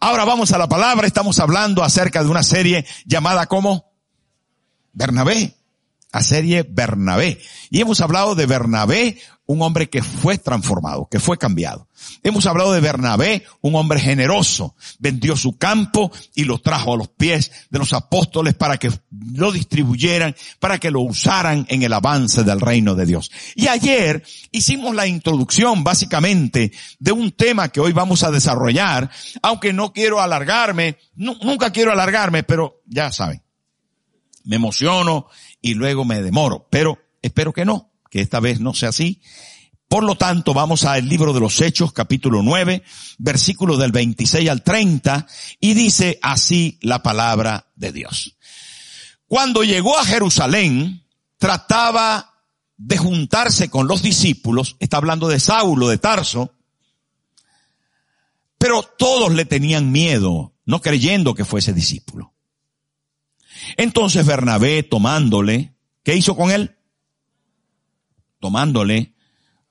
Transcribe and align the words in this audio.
Ahora 0.00 0.24
vamos 0.24 0.52
a 0.52 0.58
la 0.58 0.68
palabra, 0.68 1.06
estamos 1.06 1.38
hablando 1.38 1.82
acerca 1.84 2.22
de 2.22 2.28
una 2.28 2.42
serie 2.42 2.84
llamada 3.06 3.46
como 3.46 3.92
Bernabé, 4.92 5.54
a 6.12 6.22
serie 6.22 6.64
Bernabé. 6.68 7.40
Y 7.70 7.80
hemos 7.80 8.00
hablado 8.00 8.34
de 8.34 8.46
Bernabé, 8.46 9.18
un 9.46 9.62
hombre 9.62 9.88
que 9.88 10.02
fue 10.02 10.38
transformado, 10.38 11.08
que 11.10 11.18
fue 11.18 11.36
cambiado. 11.36 11.88
Hemos 12.22 12.46
hablado 12.46 12.72
de 12.72 12.80
Bernabé, 12.80 13.44
un 13.60 13.74
hombre 13.74 14.00
generoso, 14.00 14.76
vendió 14.98 15.36
su 15.36 15.56
campo 15.56 16.12
y 16.34 16.44
lo 16.44 16.58
trajo 16.58 16.94
a 16.94 16.96
los 16.96 17.08
pies 17.08 17.50
de 17.70 17.78
los 17.78 17.92
apóstoles 17.92 18.54
para 18.54 18.76
que 18.76 18.90
lo 19.34 19.52
distribuyeran, 19.52 20.34
para 20.60 20.78
que 20.78 20.90
lo 20.90 21.00
usaran 21.00 21.66
en 21.68 21.82
el 21.82 21.92
avance 21.92 22.44
del 22.44 22.60
reino 22.60 22.94
de 22.94 23.06
Dios. 23.06 23.30
Y 23.54 23.68
ayer 23.68 24.22
hicimos 24.50 24.94
la 24.94 25.06
introducción 25.06 25.84
básicamente 25.84 26.72
de 26.98 27.12
un 27.12 27.32
tema 27.32 27.68
que 27.68 27.80
hoy 27.80 27.92
vamos 27.92 28.22
a 28.22 28.30
desarrollar, 28.30 29.10
aunque 29.42 29.72
no 29.72 29.92
quiero 29.92 30.20
alargarme, 30.20 30.98
nunca 31.14 31.70
quiero 31.70 31.92
alargarme, 31.92 32.42
pero 32.42 32.82
ya 32.86 33.10
saben, 33.12 33.42
me 34.44 34.56
emociono 34.56 35.26
y 35.62 35.74
luego 35.74 36.04
me 36.04 36.20
demoro, 36.20 36.66
pero 36.70 36.98
espero 37.22 37.52
que 37.52 37.64
no 37.64 37.92
que 38.12 38.20
esta 38.20 38.40
vez 38.40 38.60
no 38.60 38.74
sea 38.74 38.90
así. 38.90 39.22
Por 39.88 40.04
lo 40.04 40.16
tanto, 40.16 40.52
vamos 40.52 40.84
al 40.84 41.08
libro 41.08 41.32
de 41.32 41.40
los 41.40 41.60
Hechos, 41.62 41.94
capítulo 41.94 42.42
9, 42.42 42.82
versículo 43.18 43.78
del 43.78 43.90
26 43.90 44.50
al 44.50 44.62
30, 44.62 45.26
y 45.60 45.72
dice 45.72 46.18
así 46.22 46.78
la 46.82 47.02
palabra 47.02 47.72
de 47.74 47.90
Dios. 47.90 48.36
Cuando 49.26 49.64
llegó 49.64 49.98
a 49.98 50.04
Jerusalén, 50.04 51.06
trataba 51.38 52.34
de 52.76 52.98
juntarse 52.98 53.70
con 53.70 53.88
los 53.88 54.02
discípulos, 54.02 54.76
está 54.78 54.98
hablando 54.98 55.28
de 55.28 55.40
Saulo 55.40 55.88
de 55.88 55.96
Tarso, 55.96 56.54
pero 58.58 58.82
todos 58.82 59.32
le 59.32 59.46
tenían 59.46 59.90
miedo, 59.90 60.52
no 60.66 60.82
creyendo 60.82 61.34
que 61.34 61.46
fuese 61.46 61.72
discípulo. 61.72 62.31
Entonces 63.76 64.26
Bernabé, 64.26 64.82
tomándole, 64.82 65.74
¿qué 66.02 66.16
hizo 66.16 66.36
con 66.36 66.50
él? 66.50 66.76
tomándole, 68.42 69.14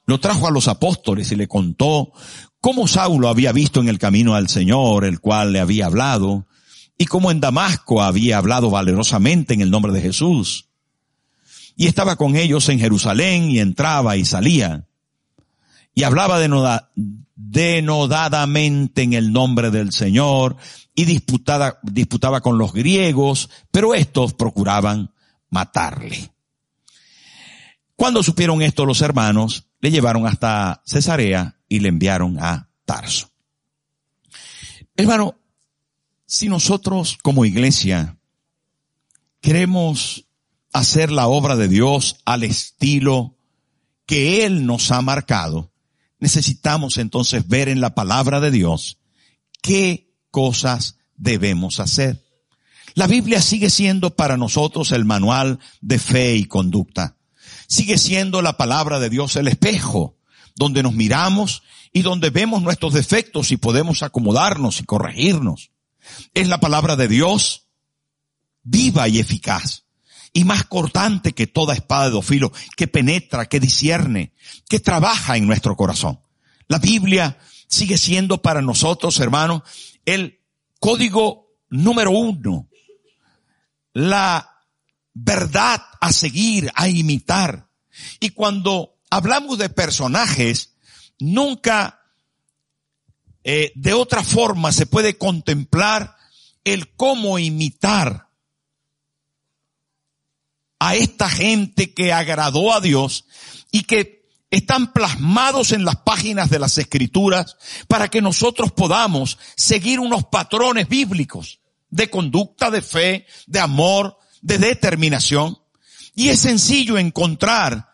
lo 0.06 0.20
trajo 0.20 0.48
a 0.48 0.52
los 0.52 0.68
apóstoles 0.68 1.32
y 1.32 1.36
le 1.36 1.48
contó 1.48 2.14
cómo 2.62 2.88
Saulo 2.88 3.28
había 3.28 3.52
visto 3.52 3.82
en 3.82 3.90
el 3.90 4.00
camino 4.00 4.34
al 4.34 4.48
Señor, 4.48 5.06
el 5.06 5.20
cual 5.20 5.52
le 5.54 5.60
había 5.60 5.86
hablado, 5.86 6.48
y 6.98 7.06
cómo 7.06 7.32
en 7.32 7.42
Damasco 7.42 8.02
había 8.02 8.38
hablado 8.38 8.72
valerosamente 8.72 9.54
en 9.54 9.62
el 9.62 9.70
nombre 9.70 9.92
de 9.92 10.02
Jesús. 10.02 10.70
Y 11.76 11.88
estaba 11.88 12.16
con 12.16 12.36
ellos 12.36 12.70
en 12.70 12.80
Jerusalén 12.80 13.52
y 13.52 13.60
entraba 13.60 14.16
y 14.16 14.24
salía. 14.24 14.88
Y 15.94 16.04
hablaba 16.04 16.40
denodadamente 17.36 19.02
en 19.04 19.14
el 19.14 19.34
nombre 19.34 19.72
del 19.72 19.92
Señor 19.92 20.56
y 20.96 21.06
disputaba, 21.06 21.80
disputaba 21.84 22.42
con 22.42 22.58
los 22.58 22.74
griegos, 22.74 23.50
pero 23.72 23.94
estos 23.94 24.34
procuraban 24.34 25.14
matarle. 25.50 26.32
Cuando 27.96 28.24
supieron 28.24 28.62
esto 28.62 28.86
los 28.86 29.02
hermanos, 29.02 29.68
le 29.80 29.92
llevaron 29.92 30.26
hasta 30.26 30.82
Cesarea 30.86 31.60
y 31.68 31.80
le 31.80 31.90
enviaron 31.90 32.38
a 32.40 32.70
Tarso. 32.86 33.30
Hermano, 34.96 35.36
si 36.26 36.50
nosotros 36.50 37.18
como 37.22 37.46
iglesia 37.46 38.18
queremos 39.40 40.26
hacer 40.74 41.12
la 41.12 41.28
obra 41.28 41.56
de 41.56 41.68
Dios 41.68 42.22
al 42.26 42.44
estilo 42.44 43.36
que 44.06 44.46
Él 44.46 44.66
nos 44.66 44.92
ha 44.92 45.02
marcado, 45.02 45.71
necesitamos 46.22 46.98
entonces 46.98 47.46
ver 47.50 47.68
en 47.68 47.82
la 47.82 47.94
palabra 47.94 48.40
de 48.40 48.52
Dios 48.52 49.00
qué 49.62 50.16
cosas 50.32 50.98
debemos 51.18 51.82
hacer. 51.82 52.24
La 52.94 53.08
Biblia 53.08 53.42
sigue 53.42 53.70
siendo 53.70 54.16
para 54.16 54.38
nosotros 54.38 54.94
el 54.94 55.04
manual 55.04 55.60
de 55.82 56.00
fe 56.00 56.38
y 56.38 56.46
conducta 56.46 57.18
sigue 57.72 57.98
siendo 57.98 58.42
la 58.42 58.58
palabra 58.58 59.00
de 59.00 59.10
Dios 59.10 59.38
el 59.38 59.48
espejo, 59.48 60.18
donde 60.58 60.84
nos 60.84 60.94
miramos 60.94 61.64
y 61.94 62.02
donde 62.02 62.30
vemos 62.30 62.62
nuestros 62.62 62.92
defectos 62.94 63.52
y 63.52 63.58
podemos 63.58 64.04
acomodarnos 64.04 64.82
y 64.82 64.84
corregirnos. 64.84 65.72
Es 66.34 66.50
la 66.50 66.60
palabra 66.60 66.98
de 66.98 67.08
Dios 67.08 67.68
viva 68.64 69.08
y 69.08 69.20
eficaz 69.20 69.86
y 70.34 70.44
más 70.46 70.64
cortante 70.66 71.34
que 71.34 71.48
toda 71.48 71.74
espada 71.74 72.06
de 72.06 72.12
dofilo, 72.12 72.52
que 72.78 72.88
penetra, 72.88 73.48
que 73.48 73.60
discierne, 73.60 74.34
que 74.70 74.80
trabaja 74.80 75.38
en 75.38 75.48
nuestro 75.48 75.76
corazón. 75.76 76.22
La 76.68 76.80
Biblia 76.80 77.38
sigue 77.68 77.98
siendo 77.98 78.42
para 78.42 78.62
nosotros, 78.62 79.20
hermanos, 79.20 79.64
el 80.06 80.40
código 80.80 81.58
número 81.70 82.12
uno, 82.12 82.70
la 83.94 84.50
verdad 85.14 85.82
a 86.00 86.14
seguir, 86.14 86.72
a 86.76 86.88
imitar. 86.88 87.68
Y 88.20 88.30
cuando 88.30 89.00
hablamos 89.10 89.58
de 89.58 89.70
personajes, 89.70 90.76
nunca 91.20 92.02
eh, 93.44 93.72
de 93.76 93.94
otra 93.94 94.24
forma 94.24 94.72
se 94.72 94.86
puede 94.86 95.18
contemplar 95.18 96.16
el 96.64 96.94
cómo 96.96 97.40
imitar 97.40 98.31
a 100.84 100.96
esta 100.96 101.30
gente 101.30 101.94
que 101.94 102.12
agradó 102.12 102.74
a 102.74 102.82
Dios 102.82 103.26
y 103.72 103.84
que 103.84 104.26
están 104.50 104.94
plasmados 104.94 105.74
en 105.74 105.86
las 105.86 105.98
páginas 105.98 106.50
de 106.50 106.58
las 106.58 106.76
escrituras 106.80 107.56
para 107.88 108.08
que 108.08 108.20
nosotros 108.20 108.72
podamos 108.72 109.38
seguir 109.56 110.00
unos 110.00 110.26
patrones 110.26 110.90
bíblicos 110.90 111.60
de 111.92 112.10
conducta, 112.10 112.72
de 112.72 112.82
fe, 112.82 113.28
de 113.46 113.60
amor, 113.60 114.18
de 114.42 114.58
determinación 114.58 115.56
y 116.16 116.30
es 116.30 116.40
sencillo 116.40 116.98
encontrar 116.98 117.90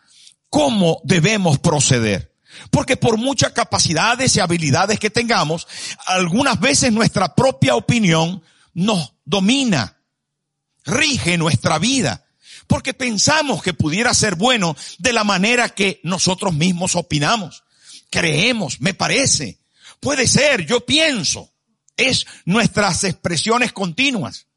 cómo 0.50 1.02
debemos 1.04 1.60
proceder. 1.60 2.38
Porque 2.72 2.96
por 2.96 3.18
muchas 3.18 3.52
capacidades 3.52 4.34
y 4.34 4.40
habilidades 4.40 4.98
que 4.98 5.10
tengamos, 5.10 5.68
algunas 6.06 6.58
veces 6.62 6.94
nuestra 6.94 7.36
propia 7.36 7.76
opinión 7.76 8.42
nos 8.74 9.14
domina, 9.26 9.98
rige 10.86 11.38
nuestra 11.38 11.80
vida. 11.80 12.24
Porque 12.68 12.94
pensamos 12.94 13.64
que 13.64 13.74
pudiera 13.74 14.14
ser 14.14 14.36
bueno 14.36 14.76
de 15.00 15.14
la 15.14 15.24
manera 15.24 15.70
que 15.70 16.02
nosotros 16.04 16.54
mismos 16.54 16.96
opinamos. 16.96 17.64
Creemos, 18.10 18.82
me 18.82 18.94
parece. 18.94 19.60
Puede 20.00 20.28
ser, 20.28 20.66
yo 20.66 20.86
pienso. 20.86 21.52
Es 21.96 22.28
nuestras 22.46 23.04
expresiones 23.04 23.72
continuas. 23.72 24.48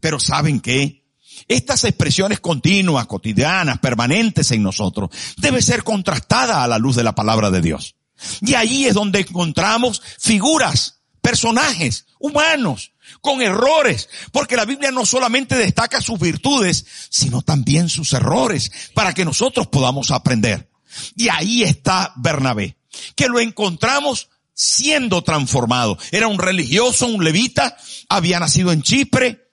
Pero 0.00 0.18
¿saben 0.20 0.60
qué? 0.60 1.04
Estas 1.48 1.84
expresiones 1.84 2.40
continuas, 2.40 3.06
cotidianas, 3.06 3.78
permanentes 3.78 4.50
en 4.50 4.62
nosotros, 4.62 5.10
debe 5.36 5.62
ser 5.62 5.82
contrastada 5.82 6.62
a 6.62 6.68
la 6.68 6.78
luz 6.78 6.96
de 6.96 7.04
la 7.04 7.14
palabra 7.14 7.50
de 7.50 7.60
Dios. 7.60 7.96
Y 8.40 8.54
ahí 8.54 8.86
es 8.86 8.94
donde 8.94 9.20
encontramos 9.20 10.00
figuras, 10.18 11.00
personajes, 11.20 12.06
humanos, 12.18 12.92
con 13.20 13.42
errores, 13.42 14.08
porque 14.32 14.56
la 14.56 14.64
Biblia 14.64 14.90
no 14.90 15.06
solamente 15.06 15.56
destaca 15.56 16.00
sus 16.00 16.18
virtudes, 16.18 16.84
sino 17.10 17.42
también 17.42 17.88
sus 17.88 18.12
errores, 18.12 18.70
para 18.94 19.12
que 19.12 19.24
nosotros 19.24 19.66
podamos 19.68 20.10
aprender. 20.10 20.70
Y 21.16 21.28
ahí 21.28 21.62
está 21.62 22.12
Bernabé, 22.16 22.76
que 23.16 23.28
lo 23.28 23.40
encontramos 23.40 24.28
siendo 24.54 25.22
transformado. 25.22 25.98
Era 26.12 26.28
un 26.28 26.38
religioso, 26.38 27.06
un 27.06 27.24
levita, 27.24 27.76
había 28.08 28.40
nacido 28.40 28.72
en 28.72 28.82
Chipre, 28.82 29.50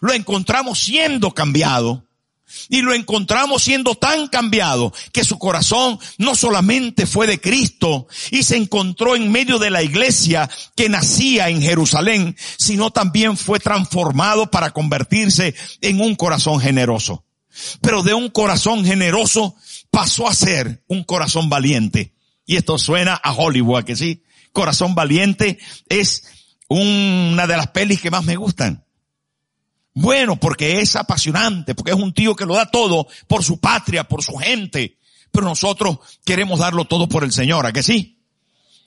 lo 0.00 0.12
encontramos 0.12 0.78
siendo 0.78 1.32
cambiado. 1.32 2.07
Y 2.68 2.82
lo 2.82 2.94
encontramos 2.94 3.62
siendo 3.62 3.94
tan 3.94 4.28
cambiado 4.28 4.92
que 5.12 5.24
su 5.24 5.38
corazón 5.38 5.98
no 6.18 6.34
solamente 6.34 7.06
fue 7.06 7.26
de 7.26 7.40
Cristo 7.40 8.06
y 8.30 8.42
se 8.42 8.56
encontró 8.56 9.16
en 9.16 9.30
medio 9.30 9.58
de 9.58 9.70
la 9.70 9.82
iglesia 9.82 10.48
que 10.76 10.88
nacía 10.88 11.48
en 11.48 11.62
Jerusalén, 11.62 12.36
sino 12.58 12.90
también 12.90 13.36
fue 13.36 13.60
transformado 13.60 14.50
para 14.50 14.70
convertirse 14.70 15.54
en 15.80 16.00
un 16.00 16.14
corazón 16.14 16.60
generoso. 16.60 17.24
Pero 17.80 18.02
de 18.02 18.14
un 18.14 18.28
corazón 18.28 18.84
generoso 18.84 19.56
pasó 19.90 20.28
a 20.28 20.34
ser 20.34 20.84
un 20.88 21.04
corazón 21.04 21.48
valiente. 21.48 22.14
Y 22.46 22.56
esto 22.56 22.78
suena 22.78 23.14
a 23.14 23.32
Hollywood, 23.32 23.84
que 23.84 23.96
sí. 23.96 24.22
Corazón 24.52 24.94
valiente 24.94 25.58
es 25.88 26.24
una 26.68 27.46
de 27.46 27.56
las 27.56 27.68
pelis 27.68 28.00
que 28.00 28.10
más 28.10 28.24
me 28.24 28.36
gustan. 28.36 28.84
Bueno, 30.00 30.38
porque 30.38 30.80
es 30.80 30.94
apasionante, 30.94 31.74
porque 31.74 31.90
es 31.90 31.96
un 31.96 32.14
tío 32.14 32.36
que 32.36 32.46
lo 32.46 32.54
da 32.54 32.66
todo 32.66 33.08
por 33.26 33.42
su 33.42 33.58
patria, 33.58 34.04
por 34.04 34.22
su 34.22 34.36
gente. 34.36 34.96
Pero 35.32 35.44
nosotros 35.44 35.98
queremos 36.24 36.60
darlo 36.60 36.84
todo 36.84 37.08
por 37.08 37.24
el 37.24 37.32
Señor, 37.32 37.66
¿a 37.66 37.72
que 37.72 37.82
sí? 37.82 38.22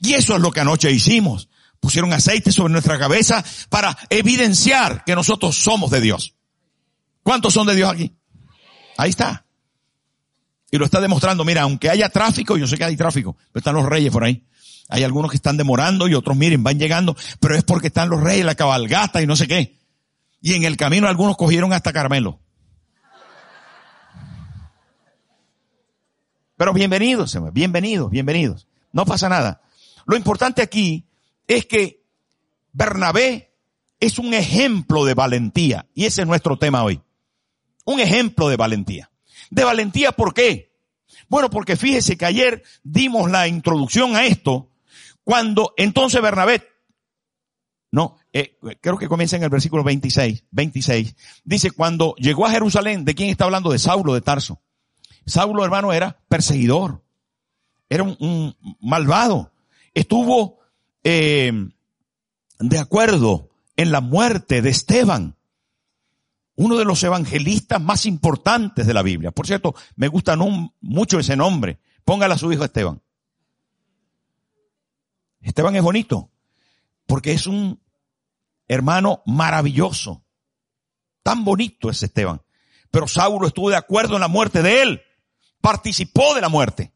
Y 0.02 0.14
eso 0.14 0.38
es 0.38 0.42
lo 0.42 0.52
que 0.52 0.62
anoche 0.62 0.90
hicimos. 0.90 1.50
Pusieron 1.82 2.14
aceite 2.14 2.54
sobre 2.54 2.72
nuestra 2.72 2.98
cabeza 2.98 3.44
para 3.68 3.98
evidenciar 4.10 5.04
que 5.04 5.14
nosotros 5.14 5.58
somos 5.58 5.92
de 5.92 6.00
Dios. 6.00 6.36
¿Cuántos 7.24 7.56
son 7.56 7.68
de 7.68 7.76
Dios 7.76 7.92
aquí? 7.92 8.16
Ahí 8.96 9.10
está. 9.10 9.46
Y 10.72 10.78
lo 10.78 10.86
está 10.86 11.02
demostrando. 11.02 11.44
Mira, 11.44 11.64
aunque 11.64 11.90
haya 11.90 12.08
tráfico, 12.08 12.56
yo 12.56 12.68
sé 12.68 12.78
que 12.78 12.86
hay 12.86 12.96
tráfico, 12.96 13.36
pero 13.52 13.60
están 13.60 13.76
los 13.76 13.86
reyes 13.86 14.14
por 14.14 14.24
ahí. 14.24 14.46
Hay 14.88 15.04
algunos 15.04 15.30
que 15.30 15.36
están 15.36 15.58
demorando 15.58 16.08
y 16.08 16.14
otros, 16.14 16.38
miren, 16.38 16.64
van 16.64 16.80
llegando, 16.80 17.18
pero 17.42 17.54
es 17.56 17.64
porque 17.66 17.88
están 17.88 18.08
los 18.08 18.22
reyes, 18.22 18.46
la 18.46 18.56
cabalgata 18.56 19.22
y 19.22 19.28
no 19.28 19.36
sé 19.36 19.50
qué. 19.50 19.81
Y 20.42 20.56
en 20.56 20.64
el 20.64 20.76
camino 20.76 21.08
algunos 21.08 21.38
cogieron 21.38 21.72
hasta 21.72 21.94
Carmelo. 21.94 22.40
Pero 26.58 26.74
bienvenidos, 26.74 27.38
bienvenidos, 27.54 28.10
bienvenidos. 28.10 28.68
No 28.92 29.06
pasa 29.06 29.30
nada. 29.30 29.62
Lo 30.06 30.18
importante 30.18 30.62
aquí 30.62 31.08
es 31.48 31.66
que 31.66 32.04
Bernabé 32.74 33.54
es 34.00 34.18
un 34.20 34.34
ejemplo 34.34 35.06
de 35.06 35.14
valentía. 35.14 35.88
Y 35.94 36.06
ese 36.06 36.22
es 36.22 36.28
nuestro 36.28 36.58
tema 36.58 36.84
hoy. 36.84 37.02
Un 37.86 38.00
ejemplo 38.00 38.50
de 38.50 38.58
valentía. 38.58 39.12
De 39.52 39.64
valentía, 39.64 40.12
¿por 40.12 40.34
qué? 40.34 40.72
Bueno, 41.30 41.50
porque 41.50 41.78
fíjese 41.78 42.18
que 42.18 42.26
ayer 42.26 42.64
dimos 42.84 43.30
la 43.32 43.48
introducción 43.48 44.16
a 44.16 44.26
esto, 44.26 44.70
cuando 45.24 45.74
entonces 45.78 46.22
Bernabé, 46.22 46.68
no, 47.92 48.18
eh, 48.32 48.58
creo 48.80 48.98
que 48.98 49.10
comienza 49.10 49.36
en 49.36 49.44
el 49.44 49.50
versículo 49.50 49.84
26, 49.84 50.46
26, 50.52 51.16
dice, 51.44 51.72
cuando 51.72 52.16
llegó 52.16 52.46
a 52.46 52.52
Jerusalén, 52.52 53.04
¿de 53.04 53.14
quién 53.14 53.30
está 53.30 53.44
hablando? 53.44 53.70
De 53.70 53.80
Saulo 53.80 54.14
de 54.14 54.22
Tarso. 54.22 54.62
Saulo, 55.26 55.66
hermano, 55.66 55.92
era 55.92 56.18
perseguidor, 56.30 57.04
era 57.90 58.04
un, 58.04 58.56
malvado, 58.80 59.52
estuvo 59.94 60.60
eh, 61.04 61.52
de 62.60 62.80
acuerdo 62.80 63.50
en 63.76 63.92
la 63.92 64.00
muerte 64.00 64.62
de 64.62 64.70
Esteban 64.70 65.36
uno 66.56 66.78
de 66.78 66.86
los 66.86 67.04
evangelistas 67.04 67.82
más 67.82 68.06
importantes 68.06 68.86
de 68.86 68.94
la 68.94 69.02
Biblia. 69.02 69.32
Por 69.32 69.48
cierto, 69.48 69.74
me 69.96 70.08
gusta 70.08 70.38
mucho 70.80 71.20
ese 71.20 71.36
nombre. 71.36 71.80
Póngale 72.06 72.36
a 72.36 72.38
su 72.38 72.52
hijo 72.52 72.64
Esteban. 72.64 73.02
Esteban 75.42 75.76
es 75.76 75.82
bonito 75.82 76.31
porque 77.12 77.34
es 77.34 77.46
un 77.46 77.84
hermano 78.70 79.22
maravilloso. 79.26 80.24
Tan 81.24 81.44
bonito 81.44 81.90
es 81.90 82.02
Esteban. 82.02 82.42
Pero 82.90 83.06
Saulo 83.06 83.48
estuvo 83.48 83.70
de 83.70 83.76
acuerdo 83.76 84.16
en 84.16 84.22
la 84.22 84.30
muerte 84.30 84.62
de 84.62 84.82
él. 84.82 85.02
Participó 85.60 86.34
de 86.36 86.40
la 86.40 86.48
muerte. 86.48 86.94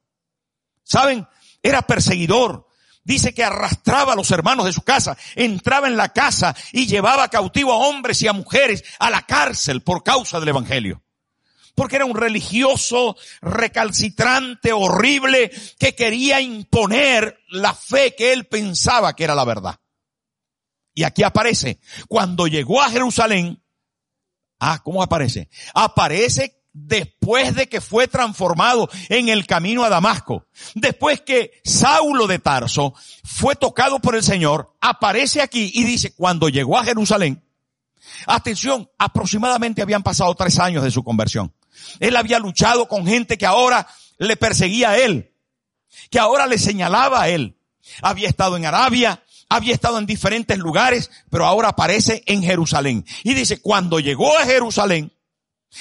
¿Saben? 0.83 1.27
Era 1.61 1.81
perseguidor 1.81 2.65
dice 3.03 3.33
que 3.33 3.43
arrastraba 3.43 4.13
a 4.13 4.15
los 4.15 4.31
hermanos 4.31 4.65
de 4.65 4.71
su 4.71 4.83
casa, 4.83 5.17
entraba 5.35 5.87
en 5.87 5.97
la 5.97 6.13
casa 6.13 6.55
y 6.71 6.87
llevaba 6.87 7.27
cautivo 7.27 7.73
a 7.73 7.87
hombres 7.89 8.21
y 8.21 8.29
a 8.29 8.33
mujeres 8.33 8.85
a 8.99 9.09
la 9.09 9.23
cárcel 9.23 9.81
por 9.81 10.01
causa 10.01 10.39
del 10.39 10.47
Evangelio. 10.47 11.03
Porque 11.75 11.97
era 11.97 12.05
un 12.05 12.15
religioso 12.15 13.17
recalcitrante, 13.41 14.71
horrible, 14.71 15.51
que 15.77 15.93
quería 15.93 16.39
imponer 16.39 17.37
la 17.49 17.73
fe 17.73 18.15
que 18.15 18.31
él 18.31 18.45
pensaba 18.45 19.13
que 19.13 19.25
era 19.25 19.35
la 19.35 19.43
verdad. 19.43 19.77
Y 20.95 21.03
aquí 21.03 21.23
aparece, 21.23 21.79
cuando 22.07 22.47
llegó 22.47 22.81
a 22.81 22.89
Jerusalén, 22.89 23.61
ah, 24.59 24.81
¿cómo 24.81 25.03
aparece? 25.03 25.49
Aparece 25.73 26.63
después 26.71 27.53
de 27.55 27.69
que 27.69 27.81
fue 27.81 28.07
transformado 28.07 28.89
en 29.09 29.29
el 29.29 29.45
camino 29.45 29.83
a 29.83 29.89
Damasco. 29.89 30.47
Después 30.73 31.21
que 31.21 31.61
Saulo 31.63 32.27
de 32.27 32.39
Tarso 32.39 32.93
fue 33.23 33.55
tocado 33.55 33.99
por 33.99 34.15
el 34.15 34.23
Señor, 34.23 34.73
aparece 34.79 35.41
aquí 35.41 35.71
y 35.73 35.83
dice, 35.83 36.13
cuando 36.15 36.49
llegó 36.49 36.77
a 36.77 36.85
Jerusalén, 36.85 37.43
atención, 38.25 38.89
aproximadamente 38.97 39.81
habían 39.81 40.03
pasado 40.03 40.33
tres 40.35 40.59
años 40.59 40.83
de 40.83 40.91
su 40.91 41.03
conversión. 41.03 41.53
Él 41.99 42.15
había 42.15 42.39
luchado 42.39 42.87
con 42.87 43.05
gente 43.05 43.37
que 43.37 43.45
ahora 43.45 43.87
le 44.17 44.37
perseguía 44.37 44.91
a 44.91 44.97
él, 44.97 45.33
que 46.09 46.19
ahora 46.19 46.47
le 46.47 46.57
señalaba 46.57 47.21
a 47.21 47.29
él. 47.29 47.57
Había 48.01 48.27
estado 48.27 48.57
en 48.57 48.65
Arabia, 48.65 49.23
había 49.49 49.73
estado 49.73 49.99
en 49.99 50.05
diferentes 50.05 50.57
lugares, 50.57 51.11
pero 51.29 51.45
ahora 51.45 51.69
aparece 51.69 52.23
en 52.25 52.43
Jerusalén. 52.43 53.05
Y 53.23 53.33
dice, 53.33 53.61
cuando 53.61 53.99
llegó 53.99 54.37
a 54.37 54.45
Jerusalén, 54.45 55.11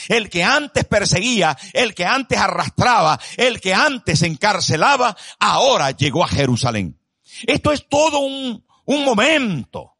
el 0.08 0.28
que 0.28 0.42
antes 0.42 0.84
perseguía, 0.84 1.56
el 1.72 1.94
que 1.94 2.04
antes 2.04 2.38
arrastraba, 2.38 3.18
el 3.36 3.60
que 3.60 3.74
antes 3.74 4.22
encarcelaba, 4.22 5.16
ahora 5.38 5.92
llegó 5.92 6.24
a 6.24 6.28
Jerusalén. 6.28 6.98
Esto 7.46 7.72
es 7.72 7.88
todo 7.88 8.20
un, 8.20 8.64
un 8.84 9.04
momento. 9.04 9.92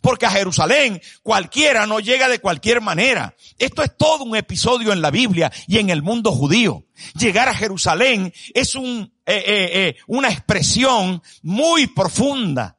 Porque 0.00 0.26
a 0.26 0.30
Jerusalén 0.30 1.00
cualquiera 1.22 1.86
no 1.86 2.00
llega 2.00 2.28
de 2.28 2.40
cualquier 2.40 2.80
manera. 2.80 3.36
Esto 3.58 3.82
es 3.82 3.96
todo 3.96 4.24
un 4.24 4.36
episodio 4.36 4.92
en 4.92 5.02
la 5.02 5.10
Biblia 5.10 5.52
y 5.66 5.78
en 5.78 5.90
el 5.90 6.02
mundo 6.02 6.32
judío. 6.32 6.86
Llegar 7.18 7.48
a 7.48 7.54
Jerusalén 7.54 8.32
es 8.54 8.74
un, 8.74 9.12
eh, 9.26 9.44
eh, 9.46 9.70
eh, 9.74 9.96
una 10.06 10.30
expresión 10.30 11.22
muy 11.42 11.88
profunda. 11.88 12.78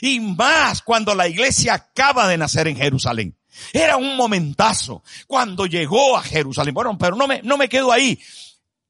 Y 0.00 0.20
más 0.20 0.82
cuando 0.82 1.14
la 1.14 1.28
iglesia 1.28 1.74
acaba 1.74 2.28
de 2.28 2.38
nacer 2.38 2.68
en 2.68 2.76
Jerusalén. 2.76 3.36
Era 3.72 3.96
un 3.96 4.16
momentazo 4.16 5.02
cuando 5.26 5.66
llegó 5.66 6.16
a 6.16 6.22
Jerusalén. 6.22 6.74
Bueno, 6.74 6.96
pero 6.98 7.16
no 7.16 7.26
me, 7.26 7.42
no 7.42 7.56
me 7.56 7.68
quedo 7.68 7.92
ahí. 7.92 8.18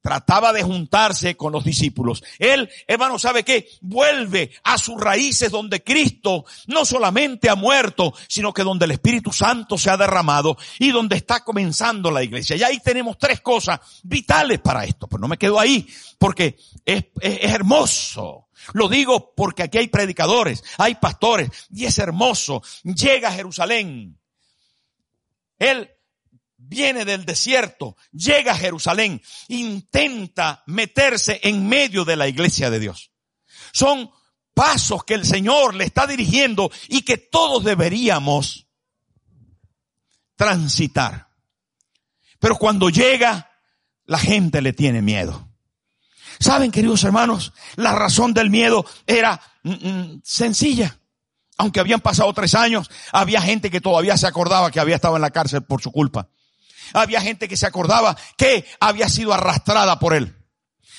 Trataba 0.01 0.51
de 0.53 0.63
juntarse 0.63 1.37
con 1.37 1.51
los 1.51 1.63
discípulos. 1.63 2.23
Él, 2.39 2.69
hermano, 2.87 3.19
¿sabe 3.19 3.43
qué? 3.43 3.67
Vuelve 3.81 4.51
a 4.63 4.77
sus 4.77 4.99
raíces 4.99 5.51
donde 5.51 5.83
Cristo 5.83 6.45
no 6.67 6.85
solamente 6.85 7.49
ha 7.49 7.55
muerto, 7.55 8.13
sino 8.27 8.53
que 8.53 8.63
donde 8.63 8.85
el 8.85 8.91
Espíritu 8.91 9.31
Santo 9.31 9.77
se 9.77 9.89
ha 9.89 9.97
derramado 9.97 10.57
y 10.79 10.91
donde 10.91 11.17
está 11.17 11.43
comenzando 11.43 12.09
la 12.11 12.23
iglesia. 12.23 12.55
Y 12.55 12.63
ahí 12.63 12.79
tenemos 12.79 13.17
tres 13.17 13.41
cosas 13.41 13.79
vitales 14.03 14.59
para 14.59 14.85
esto. 14.85 15.07
Pero 15.07 15.21
no 15.21 15.27
me 15.27 15.37
quedo 15.37 15.59
ahí 15.59 15.87
porque 16.17 16.57
es, 16.85 17.05
es, 17.19 17.39
es 17.41 17.51
hermoso. 17.51 18.47
Lo 18.73 18.87
digo 18.89 19.33
porque 19.35 19.63
aquí 19.63 19.77
hay 19.77 19.87
predicadores, 19.87 20.63
hay 20.77 20.95
pastores 20.95 21.49
y 21.73 21.85
es 21.85 21.97
hermoso. 21.99 22.61
Llega 22.83 23.29
a 23.29 23.33
Jerusalén 23.33 24.21
él 25.61 25.91
viene 26.71 27.03
del 27.03 27.25
desierto, 27.25 27.97
llega 28.13 28.53
a 28.53 28.57
Jerusalén, 28.57 29.21
intenta 29.49 30.63
meterse 30.67 31.41
en 31.43 31.67
medio 31.67 32.05
de 32.05 32.15
la 32.15 32.29
iglesia 32.29 32.69
de 32.69 32.79
Dios. 32.79 33.11
Son 33.73 34.09
pasos 34.53 35.03
que 35.03 35.15
el 35.15 35.25
Señor 35.25 35.75
le 35.75 35.83
está 35.83 36.07
dirigiendo 36.07 36.71
y 36.87 37.01
que 37.01 37.17
todos 37.17 37.65
deberíamos 37.65 38.67
transitar. 40.37 41.27
Pero 42.39 42.55
cuando 42.55 42.89
llega, 42.89 43.51
la 44.05 44.17
gente 44.17 44.61
le 44.61 44.71
tiene 44.71 45.01
miedo. 45.01 45.49
Saben, 46.39 46.71
queridos 46.71 47.03
hermanos, 47.03 47.51
la 47.75 47.93
razón 47.93 48.33
del 48.33 48.49
miedo 48.49 48.85
era 49.05 49.41
mm, 49.63 49.89
mm, 49.89 50.21
sencilla 50.23 50.97
aunque 51.57 51.79
habían 51.79 51.99
pasado 51.99 52.33
tres 52.33 52.55
años, 52.55 52.89
había 53.11 53.39
gente 53.39 53.69
que 53.69 53.81
todavía 53.81 54.17
se 54.17 54.25
acordaba 54.25 54.71
que 54.71 54.79
había 54.79 54.95
estado 54.95 55.15
en 55.15 55.21
la 55.21 55.29
cárcel 55.29 55.61
por 55.61 55.79
su 55.79 55.91
culpa. 55.91 56.27
Había 56.93 57.21
gente 57.21 57.47
que 57.47 57.57
se 57.57 57.65
acordaba 57.65 58.17
que 58.37 58.65
había 58.79 59.09
sido 59.09 59.33
arrastrada 59.33 59.99
por 59.99 60.13
él. 60.13 60.35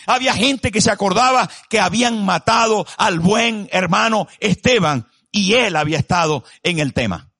Había 0.06 0.34
gente 0.34 0.72
que 0.72 0.80
se 0.80 0.90
acordaba 0.90 1.48
que 1.68 1.80
habían 1.80 2.24
matado 2.24 2.86
al 2.96 3.20
buen 3.20 3.68
hermano 3.72 4.26
Esteban 4.40 5.08
y 5.30 5.54
él 5.54 5.76
había 5.76 5.98
estado 5.98 6.44
en 6.62 6.78
el 6.78 6.92
tema. 6.92 7.30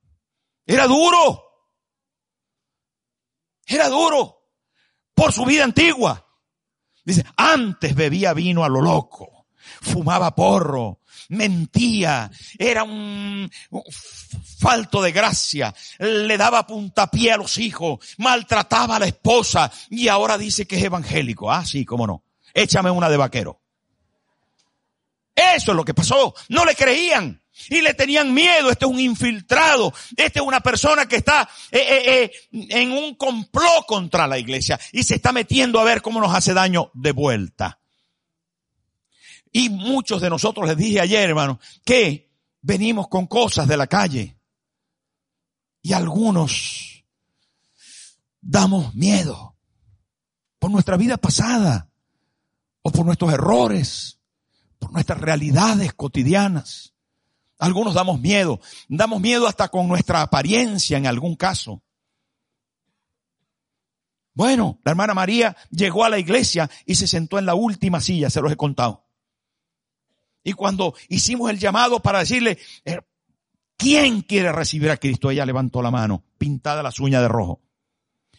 Era 0.64 0.86
duro. 0.86 1.42
Era 3.66 3.88
duro. 3.88 4.48
Por 5.14 5.32
su 5.32 5.44
vida 5.44 5.64
antigua. 5.64 6.26
Dice, 7.04 7.24
antes 7.36 7.94
bebía 7.94 8.32
vino 8.32 8.64
a 8.64 8.68
lo 8.68 8.80
loco. 8.80 9.46
Fumaba 9.80 10.34
porro 10.34 11.01
mentía, 11.32 12.30
era 12.58 12.84
un 12.84 13.50
falto 14.58 15.02
de 15.02 15.12
gracia, 15.12 15.74
le 15.98 16.36
daba 16.36 16.66
puntapié 16.66 17.32
a 17.32 17.36
los 17.36 17.58
hijos, 17.58 17.98
maltrataba 18.18 18.96
a 18.96 19.00
la 19.00 19.06
esposa 19.06 19.70
y 19.90 20.08
ahora 20.08 20.38
dice 20.38 20.66
que 20.66 20.76
es 20.76 20.84
evangélico. 20.84 21.50
Ah, 21.50 21.64
sí, 21.64 21.84
cómo 21.84 22.06
no. 22.06 22.24
Échame 22.54 22.90
una 22.90 23.08
de 23.08 23.16
vaquero. 23.16 23.60
Eso 25.34 25.72
es 25.72 25.76
lo 25.76 25.84
que 25.84 25.94
pasó. 25.94 26.34
No 26.48 26.64
le 26.64 26.74
creían. 26.74 27.42
Y 27.68 27.80
le 27.80 27.94
tenían 27.94 28.32
miedo. 28.32 28.70
Este 28.70 28.84
es 28.84 28.90
un 28.90 29.00
infiltrado. 29.00 29.92
Este 30.16 30.38
es 30.40 30.44
una 30.44 30.60
persona 30.60 31.06
que 31.06 31.16
está 31.16 31.48
eh, 31.70 31.78
eh, 31.80 32.32
eh, 32.52 32.66
en 32.70 32.92
un 32.92 33.14
complot 33.14 33.86
contra 33.86 34.26
la 34.26 34.38
iglesia. 34.38 34.78
Y 34.92 35.02
se 35.04 35.16
está 35.16 35.32
metiendo 35.32 35.80
a 35.80 35.84
ver 35.84 36.02
cómo 36.02 36.20
nos 36.20 36.34
hace 36.34 36.54
daño 36.54 36.90
de 36.94 37.12
vuelta. 37.12 37.81
Y 39.52 39.68
muchos 39.68 40.20
de 40.22 40.30
nosotros 40.30 40.66
les 40.66 40.76
dije 40.76 41.00
ayer, 41.00 41.28
hermano, 41.28 41.60
que 41.84 42.32
venimos 42.62 43.08
con 43.08 43.26
cosas 43.26 43.68
de 43.68 43.76
la 43.76 43.86
calle. 43.86 44.38
Y 45.82 45.92
algunos 45.92 47.04
damos 48.40 48.94
miedo 48.94 49.56
por 50.58 50.70
nuestra 50.70 50.96
vida 50.96 51.18
pasada 51.18 51.90
o 52.82 52.90
por 52.90 53.04
nuestros 53.04 53.32
errores, 53.32 54.18
por 54.78 54.92
nuestras 54.92 55.20
realidades 55.20 55.92
cotidianas. 55.92 56.94
Algunos 57.58 57.94
damos 57.94 58.20
miedo, 58.20 58.60
damos 58.88 59.20
miedo 59.20 59.46
hasta 59.46 59.68
con 59.68 59.86
nuestra 59.86 60.22
apariencia 60.22 60.98
en 60.98 61.06
algún 61.06 61.36
caso. 61.36 61.82
Bueno, 64.34 64.80
la 64.84 64.92
hermana 64.92 65.14
María 65.14 65.56
llegó 65.70 66.04
a 66.04 66.08
la 66.08 66.18
iglesia 66.18 66.70
y 66.86 66.94
se 66.94 67.06
sentó 67.06 67.38
en 67.38 67.46
la 67.46 67.54
última 67.54 68.00
silla, 68.00 68.30
se 68.30 68.40
los 68.40 68.50
he 68.50 68.56
contado. 68.56 69.04
Y 70.44 70.52
cuando 70.52 70.94
hicimos 71.08 71.50
el 71.50 71.58
llamado 71.58 72.00
para 72.00 72.20
decirle, 72.20 72.58
eh, 72.84 73.00
¿quién 73.76 74.22
quiere 74.22 74.52
recibir 74.52 74.90
a 74.90 74.96
Cristo? 74.96 75.30
Ella 75.30 75.46
levantó 75.46 75.82
la 75.82 75.90
mano, 75.90 76.24
pintada 76.38 76.82
las 76.82 76.98
uñas 76.98 77.22
de 77.22 77.28
rojo 77.28 77.60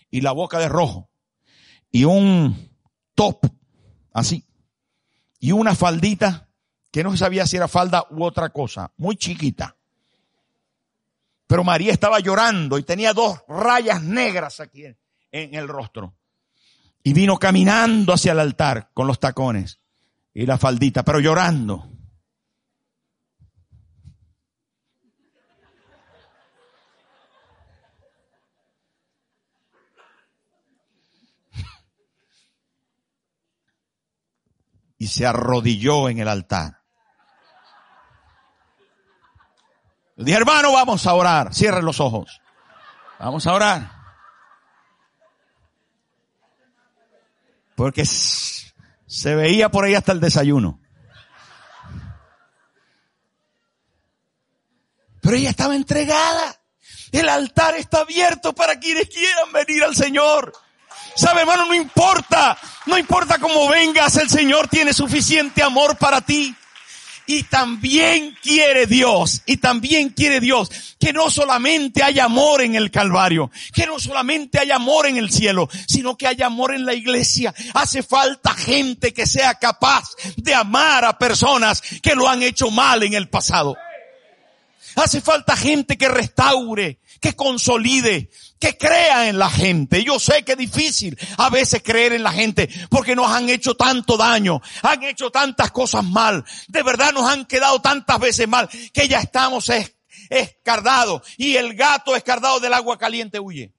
y 0.10 0.22
la 0.22 0.32
boca 0.32 0.60
de 0.60 0.70
rojo 0.70 1.10
y 1.92 2.04
un 2.04 2.72
top 3.16 3.46
así 4.14 4.46
y 5.40 5.52
una 5.52 5.76
faldita 5.76 6.50
que 6.92 7.04
no 7.04 7.12
se 7.12 7.18
sabía 7.18 7.48
si 7.48 7.58
era 7.58 7.68
falda 7.68 8.06
u 8.12 8.24
otra 8.24 8.50
cosa, 8.50 8.94
muy 8.98 9.16
chiquita. 9.16 9.78
Pero 11.48 11.64
María 11.64 11.92
estaba 11.92 12.20
llorando 12.20 12.78
y 12.78 12.84
tenía 12.84 13.14
dos 13.14 13.44
rayas 13.48 14.02
negras 14.04 14.60
aquí 14.60 14.86
en 14.86 15.54
el 15.54 15.68
rostro. 15.68 16.16
Y 17.04 17.14
vino 17.14 17.38
caminando 17.38 18.14
hacia 18.14 18.32
el 18.32 18.40
altar 18.40 18.92
con 18.94 19.08
los 19.08 19.20
tacones 19.20 19.83
y 20.34 20.46
la 20.46 20.58
faldita, 20.58 21.04
pero 21.04 21.20
llorando. 21.20 21.90
Y 34.98 35.08
se 35.08 35.26
arrodilló 35.26 36.08
en 36.08 36.20
el 36.20 36.30
altar. 36.30 36.80
dije, 40.16 40.38
hermano, 40.38 40.72
vamos 40.72 41.06
a 41.06 41.14
orar. 41.14 41.54
Cierre 41.54 41.82
los 41.82 42.00
ojos. 42.00 42.42
Vamos 43.20 43.46
a 43.46 43.54
orar. 43.54 43.92
Porque 47.76 48.06
se 49.14 49.36
veía 49.36 49.70
por 49.70 49.86
ahí 49.86 49.94
hasta 49.94 50.12
el 50.12 50.20
desayuno. 50.20 50.82
Pero 55.22 55.36
ella 55.36 55.52
estaba 55.52 55.76
entregada. 55.76 56.60
El 57.12 57.30
altar 57.30 57.76
está 57.76 58.00
abierto 58.00 58.54
para 58.54 58.80
quienes 58.80 59.08
quieran 59.10 59.54
venir 59.54 59.84
al 59.84 59.96
Señor. 59.96 60.52
Sabe, 61.16 61.42
hermano, 61.42 61.68
no 61.68 61.76
importa, 61.76 62.58
no 62.88 62.98
importa 62.98 63.38
cómo 63.38 63.70
vengas, 63.70 64.18
el 64.18 64.32
Señor 64.32 64.68
tiene 64.68 64.94
suficiente 64.94 65.62
amor 65.62 65.96
para 65.98 66.22
ti. 66.22 66.56
Y 67.26 67.44
también 67.44 68.36
quiere 68.42 68.86
Dios, 68.86 69.44
y 69.46 69.58
también 69.58 70.10
quiere 70.10 70.40
Dios 70.42 70.70
que 71.00 71.14
no 71.14 71.30
solamente 71.30 72.04
haya 72.04 72.26
amor 72.26 72.62
en 72.62 72.76
el 72.76 72.92
Calvario, 72.92 73.50
que 73.74 73.86
no 73.86 74.00
solamente 74.00 74.60
haya 74.60 74.76
amor 74.76 75.06
en 75.06 75.18
el 75.18 75.32
cielo, 75.32 75.70
sino 75.88 76.18
que 76.18 76.28
haya 76.28 76.48
amor 76.48 76.74
en 76.74 76.86
la 76.86 76.94
iglesia. 76.94 77.54
Hace 77.74 78.04
falta 78.04 78.54
gente 78.54 79.14
que 79.14 79.26
sea 79.26 79.56
capaz 79.56 80.04
de 80.38 80.54
amar 80.54 81.06
a 81.06 81.18
personas 81.18 81.82
que 82.02 82.16
lo 82.16 82.28
han 82.28 82.44
hecho 82.44 82.72
mal 82.72 83.04
en 83.04 83.14
el 83.14 83.30
pasado. 83.30 83.76
Hace 84.96 85.22
falta 85.22 85.56
gente 85.56 85.98
que 85.98 86.08
restaure, 86.08 87.00
que 87.24 87.38
consolide, 87.38 88.30
que 88.60 88.78
crea 88.78 89.30
en 89.30 89.40
la 89.40 89.50
gente. 89.50 90.04
Yo 90.04 90.20
sé 90.20 90.44
que 90.44 90.52
es 90.52 90.58
difícil 90.58 91.18
a 91.38 91.50
veces 91.50 91.82
creer 91.82 92.12
en 92.12 92.22
la 92.22 92.34
gente 92.34 92.70
porque 92.90 93.16
nos 93.16 93.32
han 93.32 93.50
hecho 93.50 93.76
tanto 93.76 94.18
daño, 94.18 94.62
han 94.82 95.04
hecho 95.04 95.32
tantas 95.32 95.72
cosas 95.72 96.04
mal, 96.04 96.44
de 96.68 96.84
verdad 96.84 97.14
nos 97.14 97.30
han 97.30 97.46
quedado 97.46 97.80
tantas 97.80 98.20
veces 98.20 98.46
mal 98.50 98.70
que 98.92 99.08
ya 99.08 99.22
estamos 99.22 99.72
escardados 100.30 101.22
y 101.38 101.56
el 101.56 101.76
gato 101.76 102.14
escardado 102.14 102.60
del 102.60 102.74
agua 102.74 102.98
caliente 102.98 103.40
huye. 103.40 103.74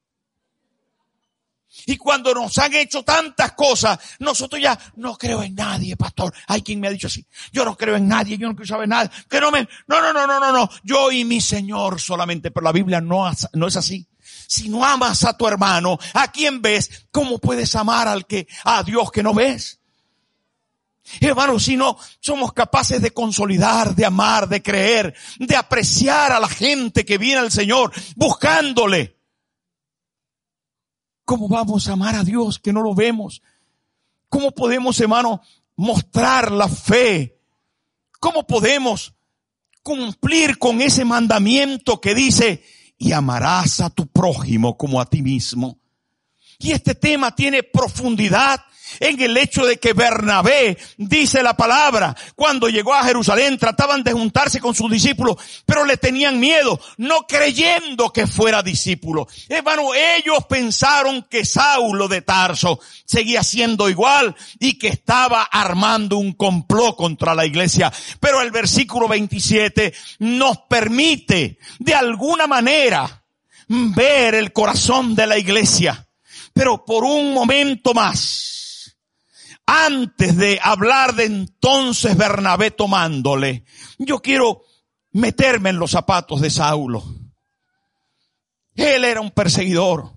Y 1.87 1.97
cuando 1.97 2.33
nos 2.35 2.57
han 2.59 2.75
hecho 2.75 3.03
tantas 3.03 3.53
cosas, 3.53 3.99
nosotros 4.19 4.61
ya 4.61 4.79
no 4.97 5.17
creo 5.17 5.43
en 5.43 5.55
nadie, 5.55 5.97
pastor. 5.97 6.33
Hay 6.47 6.63
quien 6.63 6.81
me 6.81 6.89
ha 6.89 6.91
dicho 6.91 7.09
así. 7.09 7.27
Yo 7.53 7.65
no 7.65 7.77
creo 7.77 7.97
en 7.97 8.09
nadie, 8.09 8.39
yo 8.39 8.49
no 8.49 8.55
quiero 8.55 8.69
saber 8.69 8.89
nada. 8.89 9.11
Que 9.29 9.41
no 9.41 9.51
me, 9.51 9.69
no, 9.87 10.01
no, 10.01 10.13
no, 10.13 10.27
no, 10.27 10.53
no. 10.53 10.71
Yo 10.83 11.11
y 11.13 11.25
mi 11.25 11.41
Señor 11.41 12.01
solamente. 12.01 12.51
Pero 12.51 12.65
la 12.65 12.73
Biblia 12.73 13.01
no, 13.01 13.31
no 13.53 13.67
es 13.67 13.77
así. 13.77 14.07
Si 14.47 14.69
no 14.69 14.85
amas 14.85 15.25
a 15.25 15.37
tu 15.37 15.47
hermano, 15.47 15.99
¿a 16.15 16.31
quién 16.31 16.63
ves? 16.63 17.07
¿Cómo 17.11 17.39
puedes 17.39 17.75
amar 17.75 18.09
al 18.09 18.27
que, 18.27 18.47
a 18.65 18.83
Dios 18.83 19.11
que 19.11 19.23
no 19.23 19.35
ves? 19.35 19.81
Hermano, 21.21 21.59
si 21.59 21.77
no 21.77 21.99
somos 22.21 22.53
capaces 22.53 23.01
de 23.03 23.13
consolidar, 23.13 23.95
de 23.95 24.07
amar, 24.07 24.49
de 24.49 24.63
creer, 24.63 25.15
de 25.39 25.57
apreciar 25.57 26.33
a 26.33 26.41
la 26.41 26.49
gente 26.49 27.05
que 27.05 27.19
viene 27.19 27.41
al 27.41 27.53
Señor 27.53 27.93
buscándole, 28.17 29.14
¿Cómo 31.25 31.49
vamos 31.49 31.89
a 31.89 31.93
amar 31.93 32.15
a 32.15 32.25
Dios 32.25 32.59
que 32.59 32.73
no 32.73 32.83
lo 32.83 32.95
vemos? 32.95 33.43
¿Cómo 34.29 34.51
podemos, 34.51 34.99
hermano, 35.01 35.41
mostrar 35.77 36.53
la 36.53 36.69
fe? 36.69 37.39
¿Cómo 38.21 38.47
podemos 38.47 39.15
cumplir 39.83 40.59
con 40.59 40.81
ese 40.81 41.05
mandamiento 41.05 42.01
que 42.01 42.15
dice, 42.15 42.65
y 42.99 43.13
amarás 43.13 43.81
a 43.81 43.91
tu 43.91 44.07
prójimo 44.07 44.77
como 44.77 45.01
a 45.01 45.07
ti 45.07 45.23
mismo? 45.23 45.79
Y 46.59 46.73
este 46.73 46.95
tema 46.95 47.35
tiene 47.35 47.63
profundidad 47.63 48.61
en 49.01 49.21
el 49.21 49.37
hecho 49.37 49.67
de 49.67 49.79
que 49.79 49.93
Bernabé, 49.93 50.79
dice 50.97 51.43
la 51.43 51.57
palabra, 51.57 52.17
cuando 52.35 52.69
llegó 52.69 52.95
a 52.95 53.05
Jerusalén 53.05 53.59
trataban 53.59 54.03
de 54.03 54.13
juntarse 54.13 54.61
con 54.61 54.75
sus 54.75 54.91
discípulos, 54.91 55.37
pero 55.67 55.85
le 55.85 55.97
tenían 55.97 56.41
miedo, 56.41 56.81
no 56.97 57.27
creyendo 57.27 58.13
que 58.13 58.27
fuera 58.27 58.63
discípulo. 58.63 59.27
Hermano, 59.49 59.95
ellos 59.95 60.45
pensaron 60.49 61.27
que 61.31 61.45
Saulo 61.45 62.09
de 62.09 62.23
Tarso 62.23 62.81
seguía 63.05 63.43
siendo 63.43 63.89
igual 63.89 64.35
y 64.59 64.79
que 64.79 64.89
estaba 64.89 65.43
armando 65.45 66.17
un 66.17 66.33
complot 66.33 66.97
contra 66.97 67.35
la 67.35 67.47
iglesia. 67.47 67.93
Pero 68.21 68.41
el 68.41 68.51
versículo 68.51 69.09
27 69.09 69.95
nos 70.21 70.59
permite 70.69 71.59
de 71.79 71.95
alguna 71.95 72.47
manera 72.47 73.25
ver 73.69 74.35
el 74.35 74.53
corazón 74.53 75.15
de 75.15 75.27
la 75.27 75.39
iglesia. 75.39 76.07
Pero 76.53 76.85
por 76.85 77.05
un 77.05 77.33
momento 77.33 77.95
más, 77.95 78.54
antes 79.67 80.37
de 80.37 80.59
hablar 80.63 81.15
de 81.15 81.25
entonces 81.25 82.17
Bernabé 82.17 82.71
tomándole, 82.71 83.65
yo 83.99 84.21
quiero 84.21 84.63
meterme 85.13 85.71
en 85.71 85.79
los 85.79 85.93
zapatos 85.93 86.41
de 86.41 86.51
Saulo. 86.51 87.03
Él 88.75 89.05
era 89.05 89.21
un 89.21 89.31
perseguidor, 89.31 90.13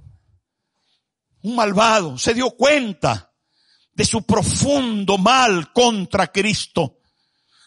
un 1.43 1.55
malvado, 1.55 2.17
se 2.17 2.33
dio 2.33 2.51
cuenta 2.51 3.31
de 3.93 4.05
su 4.05 4.23
profundo 4.23 5.17
mal 5.17 5.71
contra 5.71 6.31
Cristo. 6.31 6.99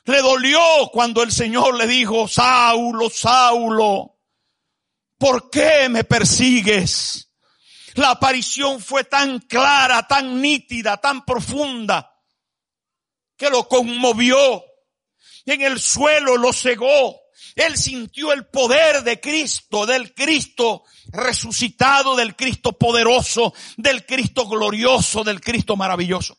Le 0.05 0.21
dolió 0.21 0.61
cuando 0.93 1.23
el 1.23 1.31
Señor 1.31 1.77
le 1.77 1.87
dijo, 1.87 2.27
Saulo, 2.27 3.11
Saulo, 3.11 4.19
¿por 5.19 5.51
qué 5.51 5.89
me 5.89 6.05
persigues? 6.05 7.30
La 7.95 8.11
aparición 8.11 8.81
fue 8.81 9.05
tan 9.05 9.41
clara, 9.41 10.07
tan 10.07 10.41
nítida, 10.41 10.97
tan 10.99 11.25
profunda, 11.25 12.15
que 13.37 13.51
lo 13.51 13.69
conmovió. 13.69 14.65
En 15.47 15.63
el 15.63 15.81
suelo 15.81 16.37
lo 16.37 16.53
cegó. 16.53 17.21
Él 17.57 17.77
sintió 17.77 18.33
el 18.33 18.47
poder 18.47 19.03
de 19.03 19.21
Cristo, 19.21 19.87
del 19.87 20.15
Cristo 20.15 20.85
resucitado, 21.09 22.15
del 22.15 22.37
Cristo 22.37 22.73
poderoso, 22.73 23.53
del 23.77 24.07
Cristo 24.07 24.47
glorioso, 24.47 25.25
del 25.25 25.41
Cristo 25.41 25.77
maravilloso. 25.77 26.39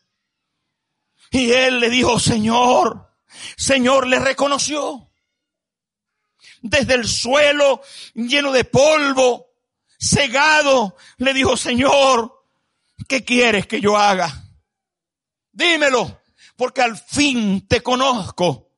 Y 1.30 1.50
él 1.50 1.80
le 1.80 1.90
dijo, 1.90 2.18
Señor, 2.18 3.16
Señor 3.56 4.06
le 4.06 4.18
reconoció. 4.18 5.10
Desde 6.60 6.94
el 6.94 7.08
suelo 7.08 7.82
lleno 8.14 8.52
de 8.52 8.64
polvo, 8.64 9.51
cegado, 10.02 10.96
le 11.18 11.32
dijo, 11.32 11.56
Señor, 11.56 12.44
¿qué 13.08 13.24
quieres 13.24 13.66
que 13.66 13.80
yo 13.80 13.96
haga? 13.96 14.44
Dímelo, 15.52 16.20
porque 16.56 16.82
al 16.82 16.96
fin 16.96 17.66
te 17.68 17.82
conozco. 17.82 18.70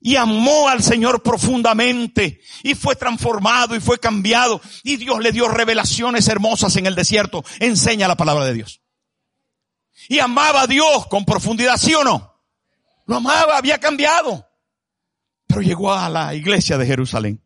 Y 0.00 0.16
amó 0.16 0.68
al 0.68 0.82
Señor 0.82 1.22
profundamente 1.22 2.40
y 2.62 2.74
fue 2.74 2.96
transformado 2.96 3.74
y 3.74 3.80
fue 3.80 3.98
cambiado 3.98 4.60
y 4.84 4.96
Dios 4.96 5.20
le 5.20 5.32
dio 5.32 5.48
revelaciones 5.48 6.28
hermosas 6.28 6.76
en 6.76 6.86
el 6.86 6.94
desierto. 6.94 7.44
Enseña 7.60 8.06
la 8.06 8.16
palabra 8.16 8.44
de 8.44 8.52
Dios. 8.52 8.82
Y 10.08 10.18
amaba 10.18 10.62
a 10.62 10.66
Dios 10.66 11.06
con 11.08 11.24
profundidad, 11.24 11.76
¿sí 11.78 11.94
o 11.94 12.04
no? 12.04 12.40
Lo 13.06 13.16
amaba, 13.16 13.56
había 13.56 13.78
cambiado. 13.78 14.46
Pero 15.46 15.62
llegó 15.62 15.92
a 15.92 16.08
la 16.08 16.34
iglesia 16.34 16.76
de 16.76 16.86
Jerusalén. 16.86 17.45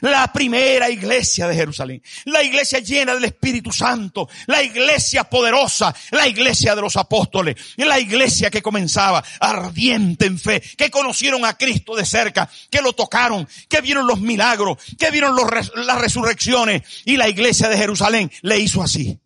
La 0.00 0.32
primera 0.32 0.88
iglesia 0.90 1.48
de 1.48 1.54
Jerusalén. 1.54 2.02
La 2.26 2.42
iglesia 2.42 2.78
llena 2.80 3.14
del 3.14 3.24
Espíritu 3.24 3.72
Santo. 3.72 4.28
La 4.46 4.62
iglesia 4.62 5.24
poderosa. 5.24 5.94
La 6.10 6.26
iglesia 6.26 6.74
de 6.74 6.82
los 6.82 6.96
apóstoles. 6.96 7.56
La 7.76 7.98
iglesia 7.98 8.50
que 8.50 8.62
comenzaba 8.62 9.22
ardiente 9.40 10.26
en 10.26 10.38
fe. 10.38 10.60
Que 10.60 10.90
conocieron 10.90 11.44
a 11.44 11.56
Cristo 11.56 11.94
de 11.96 12.04
cerca. 12.04 12.48
Que 12.70 12.82
lo 12.82 12.92
tocaron. 12.92 13.48
Que 13.68 13.80
vieron 13.80 14.06
los 14.06 14.20
milagros. 14.20 14.78
Que 14.98 15.10
vieron 15.10 15.36
las 15.36 15.98
resurrecciones. 16.00 16.82
Y 17.04 17.16
la 17.16 17.28
iglesia 17.28 17.68
de 17.68 17.76
Jerusalén 17.76 18.30
le 18.42 18.58
hizo 18.58 18.82
así. 18.82 19.18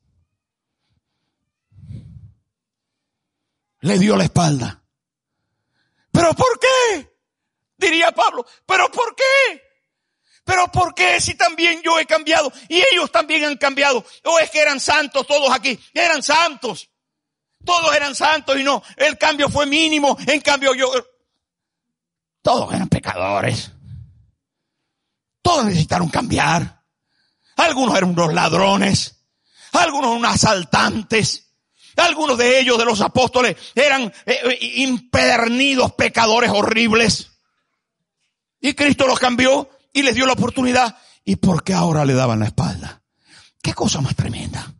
le 3.86 3.98
dio 3.98 4.16
la 4.16 4.24
espalda. 4.24 4.82
¿Pero 6.10 6.34
por 6.34 6.58
qué? 6.58 7.16
Diría 7.76 8.10
Pablo, 8.12 8.44
¿pero 8.66 8.90
por 8.90 9.14
qué? 9.14 9.62
¿Pero 10.46 10.70
por 10.70 10.94
qué 10.94 11.20
si 11.20 11.34
también 11.34 11.82
yo 11.82 11.98
he 11.98 12.06
cambiado 12.06 12.52
y 12.68 12.80
ellos 12.92 13.10
también 13.10 13.44
han 13.44 13.56
cambiado? 13.56 14.04
¿O 14.22 14.38
es 14.38 14.48
que 14.48 14.60
eran 14.60 14.78
santos 14.78 15.26
todos 15.26 15.52
aquí? 15.52 15.76
Eran 15.92 16.22
santos. 16.22 16.88
Todos 17.64 17.96
eran 17.96 18.14
santos 18.14 18.56
y 18.56 18.62
no, 18.62 18.80
el 18.96 19.18
cambio 19.18 19.48
fue 19.48 19.66
mínimo. 19.66 20.16
En 20.24 20.40
cambio 20.40 20.72
yo, 20.72 20.88
todos 22.42 22.72
eran 22.72 22.88
pecadores. 22.88 23.72
Todos 25.42 25.64
necesitaron 25.64 26.08
cambiar. 26.10 26.80
Algunos 27.56 27.96
eran 27.96 28.10
unos 28.10 28.32
ladrones. 28.32 29.26
Algunos 29.72 30.12
unos 30.12 30.32
asaltantes. 30.32 31.54
Algunos 31.96 32.38
de 32.38 32.60
ellos, 32.60 32.78
de 32.78 32.84
los 32.84 33.00
apóstoles, 33.00 33.56
eran 33.74 34.04
eh, 34.26 34.40
eh, 34.44 34.58
impedernidos 34.76 35.94
pecadores 35.94 36.50
horribles. 36.50 37.32
Y 38.60 38.74
Cristo 38.74 39.08
los 39.08 39.18
cambió 39.18 39.70
y 39.96 40.02
les 40.02 40.14
dio 40.14 40.26
la 40.26 40.34
oportunidad. 40.34 40.94
¿Y 41.24 41.36
por 41.36 41.64
qué 41.64 41.72
ahora 41.72 42.04
le 42.04 42.12
daban 42.12 42.38
la 42.38 42.46
espalda? 42.46 43.02
Qué 43.62 43.72
cosa 43.72 44.02
más 44.02 44.14
tremenda. 44.14 44.74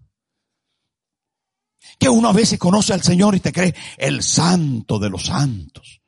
Que 1.98 2.10
uno 2.10 2.28
a 2.28 2.34
veces 2.34 2.58
conoce 2.58 2.92
al 2.92 3.02
Señor 3.02 3.34
y 3.34 3.40
te 3.40 3.50
cree 3.50 3.74
el 3.96 4.22
santo 4.22 4.98
de 4.98 5.08
los 5.08 5.24
santos. 5.24 6.02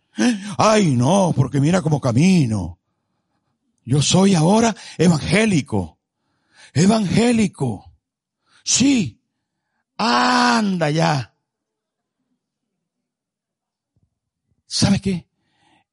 Ay, 0.58 0.94
no, 0.94 1.32
porque 1.34 1.58
mira 1.58 1.80
cómo 1.80 2.02
camino. 2.02 2.80
Yo 3.82 4.02
soy 4.02 4.34
ahora 4.34 4.76
evangélico. 4.98 5.98
Evangélico. 6.74 7.94
Sí. 8.62 9.22
Anda 9.96 10.90
ya. 10.90 11.34
¿Sabe 14.66 15.00
qué? 15.00 15.26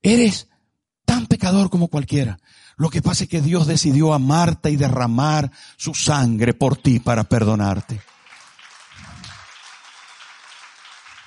Eres 0.02 0.50
tan 1.06 1.28
pecador 1.28 1.70
como 1.70 1.88
cualquiera. 1.88 2.38
Lo 2.78 2.90
que 2.90 3.02
pasa 3.02 3.24
es 3.24 3.30
que 3.30 3.42
Dios 3.42 3.68
decidió 3.68 4.14
amarte 4.14 4.70
y 4.70 4.76
derramar 4.76 5.52
su 5.78 5.94
sangre 5.94 6.54
por 6.54 6.78
ti 6.78 7.00
para 7.00 7.24
perdonarte. 7.24 8.02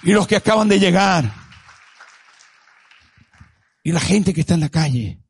Y 0.02 0.12
los 0.12 0.26
que 0.26 0.36
acaban 0.36 0.68
de 0.68 0.78
llegar. 0.78 1.32
Y 3.82 3.92
la 3.92 4.00
gente 4.00 4.34
que 4.34 4.42
está 4.42 4.54
en 4.54 4.60
la 4.60 4.68
calle. 4.68 5.22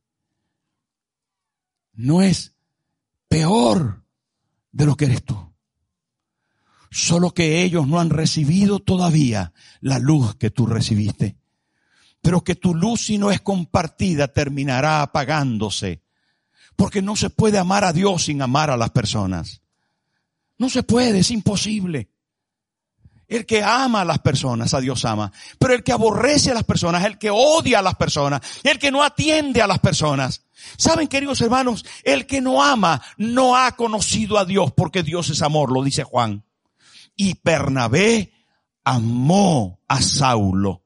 No 1.92 2.22
es 2.22 2.56
peor 3.28 4.04
de 4.72 4.86
lo 4.86 4.96
que 4.96 5.06
eres 5.06 5.24
tú. 5.24 5.54
Solo 6.90 7.32
que 7.32 7.62
ellos 7.62 7.86
no 7.86 8.00
han 8.00 8.10
recibido 8.10 8.80
todavía 8.80 9.52
la 9.80 9.98
luz 9.98 10.34
que 10.34 10.50
tú 10.50 10.66
recibiste. 10.66 11.38
Pero 12.20 12.42
que 12.42 12.56
tu 12.56 12.74
luz 12.74 13.02
si 13.02 13.18
no 13.18 13.30
es 13.30 13.40
compartida 13.40 14.28
terminará 14.28 15.02
apagándose 15.02 16.02
porque 16.78 17.02
no 17.02 17.16
se 17.16 17.28
puede 17.28 17.58
amar 17.58 17.84
a 17.84 17.92
Dios 17.92 18.26
sin 18.26 18.40
amar 18.40 18.70
a 18.70 18.76
las 18.76 18.90
personas. 18.90 19.62
No 20.58 20.70
se 20.70 20.84
puede, 20.84 21.18
es 21.18 21.32
imposible. 21.32 22.08
El 23.26 23.46
que 23.46 23.64
ama 23.64 24.02
a 24.02 24.04
las 24.04 24.20
personas, 24.20 24.72
a 24.74 24.80
Dios 24.80 25.04
ama. 25.04 25.32
Pero 25.58 25.74
el 25.74 25.82
que 25.82 25.90
aborrece 25.90 26.52
a 26.52 26.54
las 26.54 26.62
personas, 26.62 27.04
el 27.04 27.18
que 27.18 27.30
odia 27.30 27.80
a 27.80 27.82
las 27.82 27.96
personas, 27.96 28.42
el 28.62 28.78
que 28.78 28.92
no 28.92 29.02
atiende 29.02 29.60
a 29.60 29.66
las 29.66 29.80
personas. 29.80 30.44
Saben, 30.76 31.08
queridos 31.08 31.40
hermanos, 31.40 31.84
el 32.04 32.26
que 32.28 32.40
no 32.40 32.62
ama 32.62 33.02
no 33.16 33.56
ha 33.56 33.72
conocido 33.72 34.38
a 34.38 34.44
Dios 34.44 34.72
porque 34.72 35.02
Dios 35.02 35.30
es 35.30 35.42
amor, 35.42 35.72
lo 35.72 35.82
dice 35.82 36.04
Juan. 36.04 36.44
Y 37.16 37.34
Bernabé 37.42 38.32
amó 38.84 39.80
a 39.88 40.00
Saulo. 40.00 40.84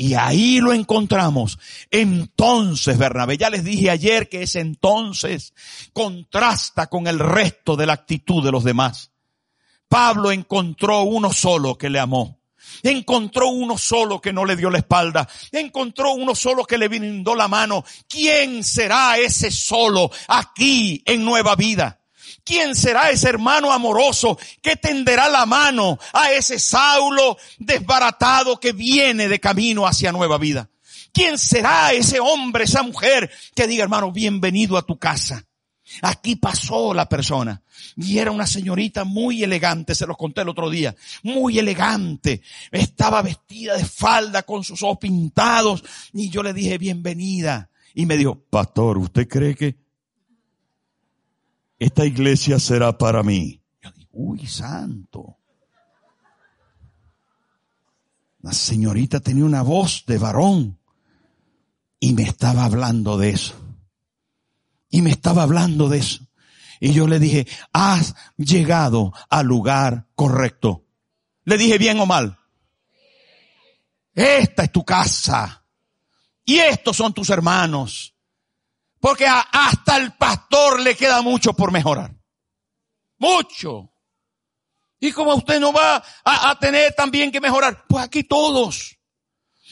Y 0.00 0.14
ahí 0.14 0.60
lo 0.60 0.72
encontramos. 0.72 1.58
Entonces, 1.90 2.96
Bernabé, 2.98 3.36
ya 3.36 3.50
les 3.50 3.64
dije 3.64 3.90
ayer 3.90 4.28
que 4.28 4.42
ese 4.42 4.60
entonces 4.60 5.54
contrasta 5.92 6.86
con 6.86 7.08
el 7.08 7.18
resto 7.18 7.74
de 7.74 7.86
la 7.86 7.94
actitud 7.94 8.44
de 8.44 8.52
los 8.52 8.62
demás. 8.62 9.10
Pablo 9.88 10.30
encontró 10.30 11.02
uno 11.02 11.32
solo 11.32 11.76
que 11.76 11.90
le 11.90 11.98
amó. 11.98 12.38
Encontró 12.84 13.48
uno 13.48 13.76
solo 13.76 14.20
que 14.20 14.32
no 14.32 14.44
le 14.44 14.54
dio 14.54 14.70
la 14.70 14.78
espalda. 14.78 15.28
Encontró 15.50 16.12
uno 16.12 16.36
solo 16.36 16.64
que 16.64 16.78
le 16.78 16.86
brindó 16.86 17.34
la 17.34 17.48
mano. 17.48 17.84
¿Quién 18.08 18.62
será 18.62 19.18
ese 19.18 19.50
solo 19.50 20.12
aquí 20.28 21.02
en 21.06 21.24
Nueva 21.24 21.56
Vida? 21.56 21.97
¿Quién 22.48 22.74
será 22.74 23.10
ese 23.10 23.28
hermano 23.28 23.70
amoroso 23.70 24.38
que 24.62 24.74
tenderá 24.74 25.28
la 25.28 25.44
mano 25.44 25.98
a 26.14 26.32
ese 26.32 26.58
Saulo 26.58 27.36
desbaratado 27.58 28.58
que 28.58 28.72
viene 28.72 29.28
de 29.28 29.38
camino 29.38 29.86
hacia 29.86 30.12
nueva 30.12 30.38
vida? 30.38 30.70
¿Quién 31.12 31.36
será 31.36 31.92
ese 31.92 32.20
hombre, 32.20 32.64
esa 32.64 32.82
mujer 32.82 33.30
que 33.54 33.66
diga, 33.66 33.82
hermano, 33.82 34.12
bienvenido 34.12 34.78
a 34.78 34.86
tu 34.86 34.98
casa? 34.98 35.44
Aquí 36.00 36.36
pasó 36.36 36.94
la 36.94 37.06
persona 37.06 37.62
y 37.98 38.16
era 38.16 38.30
una 38.30 38.46
señorita 38.46 39.04
muy 39.04 39.44
elegante, 39.44 39.94
se 39.94 40.06
los 40.06 40.16
conté 40.16 40.40
el 40.40 40.48
otro 40.48 40.70
día, 40.70 40.96
muy 41.22 41.58
elegante. 41.58 42.40
Estaba 42.70 43.20
vestida 43.20 43.76
de 43.76 43.84
falda 43.84 44.42
con 44.44 44.64
sus 44.64 44.82
ojos 44.82 44.96
pintados 45.02 45.84
y 46.14 46.30
yo 46.30 46.42
le 46.42 46.54
dije 46.54 46.78
bienvenida 46.78 47.68
y 47.92 48.06
me 48.06 48.16
dijo, 48.16 48.42
pastor, 48.48 48.96
¿usted 48.96 49.28
cree 49.28 49.54
que 49.54 49.87
esta 51.78 52.04
iglesia 52.04 52.58
será 52.58 52.96
para 52.96 53.22
mí. 53.22 53.62
Yo 53.82 53.90
digo, 53.92 54.10
uy, 54.12 54.46
santo. 54.46 55.38
La 58.40 58.52
señorita 58.52 59.20
tenía 59.20 59.44
una 59.44 59.62
voz 59.62 60.04
de 60.06 60.18
varón 60.18 60.78
y 62.00 62.12
me 62.12 62.22
estaba 62.22 62.64
hablando 62.64 63.18
de 63.18 63.30
eso. 63.30 63.54
Y 64.90 65.02
me 65.02 65.10
estaba 65.10 65.42
hablando 65.42 65.88
de 65.88 65.98
eso. 65.98 66.26
Y 66.80 66.92
yo 66.92 67.06
le 67.06 67.18
dije, 67.18 67.46
has 67.72 68.14
llegado 68.36 69.12
al 69.28 69.46
lugar 69.46 70.06
correcto. 70.14 70.84
Le 71.44 71.58
dije 71.58 71.78
bien 71.78 71.98
o 72.00 72.06
mal. 72.06 72.38
Esta 74.14 74.64
es 74.64 74.72
tu 74.72 74.84
casa. 74.84 75.64
Y 76.44 76.58
estos 76.58 76.96
son 76.96 77.12
tus 77.12 77.30
hermanos. 77.30 78.14
Porque 79.00 79.26
hasta 79.26 79.96
el 79.96 80.12
pastor 80.12 80.80
le 80.80 80.96
queda 80.96 81.22
mucho 81.22 81.52
por 81.52 81.72
mejorar. 81.72 82.14
Mucho. 83.18 83.92
Y 85.00 85.12
como 85.12 85.34
usted 85.34 85.60
no 85.60 85.72
va 85.72 85.96
a, 86.24 86.50
a, 86.50 86.58
tener 86.58 86.92
también 86.94 87.30
que 87.30 87.40
mejorar, 87.40 87.84
pues 87.88 88.04
aquí 88.04 88.24
todos. 88.24 88.98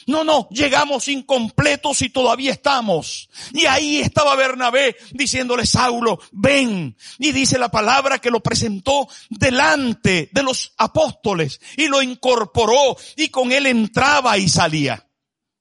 No, 0.07 0.23
no, 0.23 0.47
llegamos 0.51 1.09
incompletos 1.09 2.01
y 2.01 2.09
todavía 2.09 2.53
estamos. 2.53 3.29
Y 3.51 3.65
ahí 3.65 3.99
estaba 3.99 4.35
Bernabé 4.35 4.95
diciéndole, 5.11 5.65
Saulo, 5.65 6.19
ven. 6.31 6.95
Y 7.19 7.33
dice 7.33 7.59
la 7.59 7.69
palabra 7.69 8.19
que 8.19 8.31
lo 8.31 8.41
presentó 8.41 9.09
delante 9.29 10.29
de 10.31 10.43
los 10.43 10.73
apóstoles 10.77 11.59
y 11.75 11.89
lo 11.89 12.01
incorporó 12.01 12.95
y 13.17 13.27
con 13.27 13.51
él 13.51 13.65
entraba 13.65 14.37
y 14.37 14.47
salía. 14.47 15.06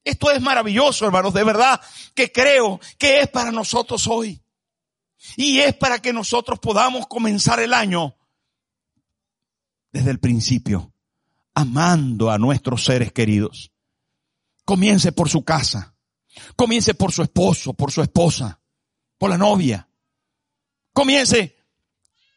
Esto 0.06 0.30
es 0.30 0.40
maravilloso, 0.40 1.04
hermanos, 1.04 1.34
de 1.34 1.42
verdad 1.42 1.80
que 2.14 2.30
creo 2.30 2.78
que 2.96 3.22
es 3.22 3.28
para 3.28 3.50
nosotros 3.50 4.06
hoy. 4.06 4.40
Y 5.36 5.58
es 5.58 5.74
para 5.74 5.98
que 5.98 6.12
nosotros 6.12 6.60
podamos 6.60 7.08
comenzar 7.08 7.58
el 7.58 7.74
año 7.74 8.14
desde 9.90 10.12
el 10.12 10.20
principio, 10.20 10.92
amando 11.54 12.30
a 12.30 12.38
nuestros 12.38 12.84
seres 12.84 13.10
queridos. 13.10 13.72
Comience 14.64 15.10
por 15.10 15.28
su 15.28 15.44
casa, 15.44 15.96
comience 16.54 16.94
por 16.94 17.10
su 17.10 17.24
esposo, 17.24 17.74
por 17.74 17.90
su 17.90 18.00
esposa, 18.00 18.60
por 19.18 19.28
la 19.28 19.38
novia. 19.38 19.88
Comience 20.92 21.56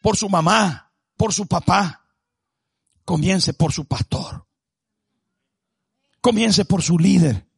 por 0.01 0.17
su 0.17 0.27
mamá, 0.27 0.91
por 1.15 1.31
su 1.35 1.45
papá. 1.45 2.03
Comience 3.05 3.53
por 3.53 3.71
su 3.71 3.85
pastor. 3.85 4.47
Comience 6.19 6.65
por 6.65 6.81
su 6.81 6.97
líder. 6.97 7.48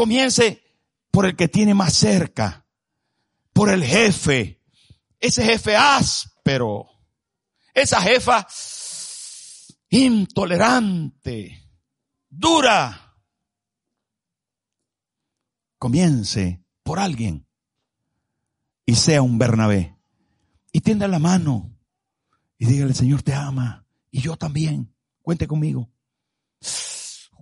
Comience 0.00 0.64
por 1.10 1.26
el 1.26 1.36
que 1.36 1.46
tiene 1.46 1.74
más 1.74 1.92
cerca, 1.92 2.64
por 3.52 3.68
el 3.68 3.84
jefe, 3.84 4.62
ese 5.18 5.44
jefe 5.44 5.76
áspero, 5.76 6.88
esa 7.74 8.00
jefa 8.00 8.46
intolerante, 9.90 11.70
dura. 12.30 13.14
Comience 15.76 16.64
por 16.82 16.98
alguien 16.98 17.46
y 18.86 18.94
sea 18.94 19.20
un 19.20 19.36
Bernabé. 19.36 19.98
Y 20.72 20.80
tienda 20.80 21.08
la 21.08 21.18
mano 21.18 21.78
y 22.56 22.64
dígale, 22.64 22.94
Señor 22.94 23.22
te 23.22 23.34
ama 23.34 23.84
y 24.10 24.22
yo 24.22 24.34
también. 24.38 24.94
Cuente 25.20 25.46
conmigo. 25.46 25.90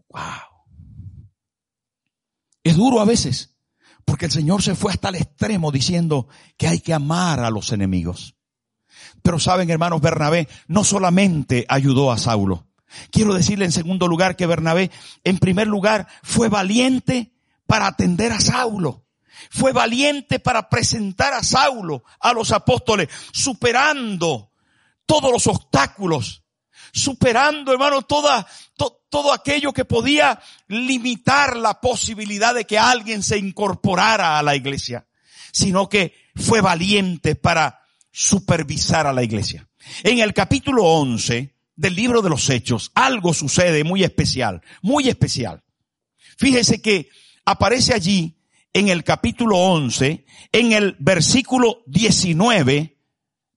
Wow. 0.08 0.57
Es 2.68 2.76
duro 2.76 3.00
a 3.00 3.04
veces, 3.04 3.56
porque 4.04 4.26
el 4.26 4.32
Señor 4.32 4.62
se 4.62 4.74
fue 4.74 4.92
hasta 4.92 5.08
el 5.08 5.14
extremo 5.14 5.72
diciendo 5.72 6.28
que 6.58 6.68
hay 6.68 6.80
que 6.80 6.92
amar 6.92 7.40
a 7.40 7.50
los 7.50 7.72
enemigos. 7.72 8.34
Pero 9.22 9.38
saben, 9.38 9.70
hermanos, 9.70 10.00
Bernabé 10.02 10.48
no 10.66 10.84
solamente 10.84 11.64
ayudó 11.68 12.12
a 12.12 12.18
Saulo, 12.18 12.68
Quiero 13.10 13.34
decirle 13.34 13.64
en 13.64 13.72
segundo 13.72 14.06
lugar 14.08 14.36
que 14.36 14.46
Bernabé, 14.46 14.90
en 15.24 15.38
primer 15.38 15.66
lugar, 15.66 16.08
fue 16.22 16.48
valiente 16.48 17.34
para 17.66 17.86
atender 17.86 18.32
a 18.32 18.40
Saulo. 18.40 19.06
Fue 19.50 19.72
valiente 19.72 20.40
para 20.40 20.68
presentar 20.68 21.32
a 21.32 21.42
Saulo 21.42 22.02
a 22.20 22.32
los 22.32 22.50
apóstoles, 22.50 23.08
superando 23.32 24.50
todos 25.06 25.30
los 25.30 25.46
obstáculos, 25.46 26.42
superando, 26.92 27.72
hermano, 27.72 28.02
toda, 28.02 28.46
todo 29.08 29.32
aquello 29.32 29.72
que 29.72 29.84
podía 29.84 30.40
limitar 30.68 31.56
la 31.56 31.80
posibilidad 31.80 32.54
de 32.54 32.64
que 32.64 32.78
alguien 32.78 33.22
se 33.22 33.38
incorporara 33.38 34.38
a 34.38 34.42
la 34.42 34.54
iglesia, 34.54 35.06
sino 35.52 35.88
que 35.88 36.14
fue 36.34 36.60
valiente 36.60 37.34
para 37.34 37.80
supervisar 38.10 39.06
a 39.06 39.12
la 39.12 39.22
iglesia. 39.22 39.68
En 40.02 40.18
el 40.18 40.34
capítulo 40.34 40.84
11 40.84 41.54
del 41.76 41.94
libro 41.94 42.22
de 42.22 42.30
los 42.30 42.48
Hechos, 42.50 42.90
algo 42.94 43.32
sucede 43.32 43.84
muy 43.84 44.02
especial, 44.02 44.62
muy 44.82 45.08
especial. 45.08 45.62
Fíjese 46.36 46.82
que 46.82 47.08
aparece 47.44 47.94
allí 47.94 48.38
en 48.72 48.88
el 48.88 49.04
capítulo 49.04 49.56
11, 49.56 50.24
en 50.52 50.72
el 50.72 50.96
versículo 50.98 51.82
19, 51.86 52.98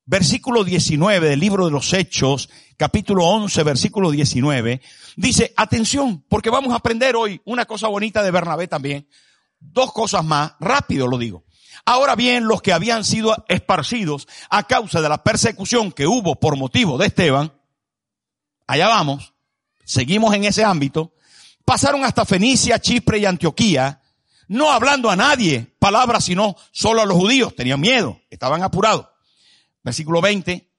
versículo 0.06 0.64
19 0.64 1.30
del 1.30 1.40
libro 1.40 1.66
de 1.66 1.72
los 1.72 1.94
Hechos, 1.94 2.50
capítulo 2.82 3.28
11, 3.28 3.62
versículo 3.62 4.10
19, 4.10 4.82
dice, 5.16 5.54
atención, 5.56 6.26
porque 6.28 6.50
vamos 6.50 6.74
a 6.74 6.78
aprender 6.78 7.16
hoy 7.16 7.40
una 7.46 7.66
cosa 7.66 7.88
bonita 7.88 8.24
de 8.24 8.32
Bernabé 8.32 8.68
también. 8.68 9.08
Dos 9.60 9.94
cosas 9.94 10.26
más, 10.26 10.54
rápido 10.60 11.06
lo 11.06 11.20
digo. 11.20 11.44
Ahora 11.86 12.16
bien, 12.16 12.46
los 12.46 12.64
que 12.64 12.74
habían 12.74 13.06
sido 13.06 13.46
esparcidos 13.50 14.28
a 14.50 14.64
causa 14.64 15.00
de 15.00 15.10
la 15.10 15.24
persecución 15.24 15.92
que 15.92 16.08
hubo 16.08 16.40
por 16.40 16.58
motivo 16.58 16.98
de 16.98 17.06
Esteban, 17.06 17.54
allá 18.66 18.88
vamos, 18.88 19.36
seguimos 19.86 20.34
en 20.34 20.46
ese 20.46 20.64
ámbito, 20.64 21.14
pasaron 21.64 22.04
hasta 22.04 22.26
Fenicia, 22.26 22.80
Chipre 22.80 23.20
y 23.20 23.26
Antioquía, 23.26 24.02
no 24.48 24.72
hablando 24.72 25.12
a 25.12 25.16
nadie 25.16 25.76
palabras, 25.78 26.26
sino 26.26 26.56
solo 26.72 27.04
a 27.04 27.06
los 27.06 27.16
judíos, 27.16 27.56
tenían 27.56 27.80
miedo, 27.80 28.20
estaban 28.32 28.64
apurados. 28.64 29.06
Versículo 29.84 30.20
20, 30.20 30.71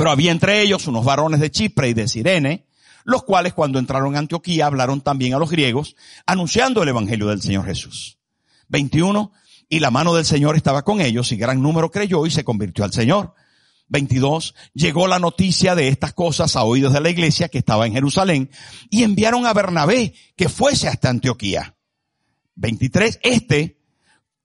pero 0.00 0.12
había 0.12 0.32
entre 0.32 0.62
ellos 0.62 0.86
unos 0.86 1.04
varones 1.04 1.40
de 1.40 1.50
Chipre 1.50 1.90
y 1.90 1.92
de 1.92 2.08
Sirene, 2.08 2.64
los 3.04 3.22
cuales 3.22 3.52
cuando 3.52 3.78
entraron 3.78 4.16
a 4.16 4.20
Antioquía 4.20 4.64
hablaron 4.64 5.02
también 5.02 5.34
a 5.34 5.38
los 5.38 5.50
griegos, 5.50 5.94
anunciando 6.24 6.82
el 6.82 6.88
evangelio 6.88 7.26
del 7.26 7.42
Señor 7.42 7.66
Jesús. 7.66 8.16
21, 8.68 9.30
y 9.68 9.78
la 9.80 9.90
mano 9.90 10.14
del 10.14 10.24
Señor 10.24 10.56
estaba 10.56 10.84
con 10.84 11.02
ellos 11.02 11.30
y 11.32 11.36
gran 11.36 11.60
número 11.60 11.90
creyó 11.90 12.24
y 12.24 12.30
se 12.30 12.44
convirtió 12.44 12.82
al 12.82 12.94
Señor. 12.94 13.34
22, 13.88 14.54
llegó 14.72 15.06
la 15.06 15.18
noticia 15.18 15.74
de 15.74 15.88
estas 15.88 16.14
cosas 16.14 16.56
a 16.56 16.62
oídos 16.62 16.94
de 16.94 17.02
la 17.02 17.10
iglesia 17.10 17.50
que 17.50 17.58
estaba 17.58 17.86
en 17.86 17.92
Jerusalén 17.92 18.50
y 18.88 19.02
enviaron 19.02 19.44
a 19.44 19.52
Bernabé 19.52 20.14
que 20.34 20.48
fuese 20.48 20.88
hasta 20.88 21.10
Antioquía. 21.10 21.76
23, 22.54 23.20
este, 23.22 23.78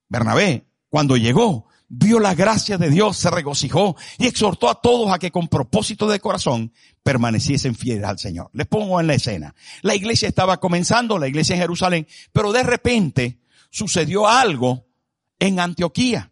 Bernabé, 0.10 0.68
cuando 0.90 1.16
llegó, 1.16 1.70
vio 1.88 2.20
la 2.20 2.34
gracia 2.34 2.78
de 2.78 2.90
Dios, 2.90 3.18
se 3.18 3.30
regocijó 3.30 3.96
y 4.18 4.28
exhortó 4.28 4.70
a 4.70 4.82
todos 4.82 5.12
a 5.12 5.20
que 5.20 5.32
con 5.32 5.48
propósito 5.48 6.08
de 6.08 6.20
corazón 6.20 6.74
permaneciesen 7.04 7.76
fieles 7.76 8.06
al 8.06 8.20
Señor. 8.20 8.50
Les 8.54 8.68
pongo 8.68 9.00
en 9.00 9.08
la 9.08 9.14
escena. 9.14 9.56
La 9.82 9.96
iglesia 9.96 10.28
estaba 10.28 10.60
comenzando, 10.60 11.20
la 11.20 11.28
iglesia 11.28 11.56
en 11.56 11.62
Jerusalén, 11.62 12.08
pero 12.34 12.52
de 12.52 12.64
repente 12.64 13.40
sucedió 13.70 14.28
algo 14.28 14.88
en 15.40 15.60
Antioquía, 15.60 16.32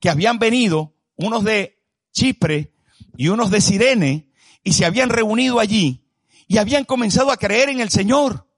que 0.00 0.10
habían 0.10 0.38
venido 0.38 0.94
unos 1.16 1.44
de 1.44 1.82
Chipre 2.12 2.72
y 3.16 3.28
unos 3.28 3.50
de 3.50 3.60
Sirene 3.60 4.30
y 4.62 4.72
se 4.72 4.86
habían 4.86 5.10
reunido 5.10 5.60
allí 5.60 6.04
y 6.46 6.58
habían 6.58 6.84
comenzado 6.84 7.30
a 7.30 7.36
creer 7.36 7.68
en 7.68 7.80
el 7.80 7.90
Señor. 7.90 8.48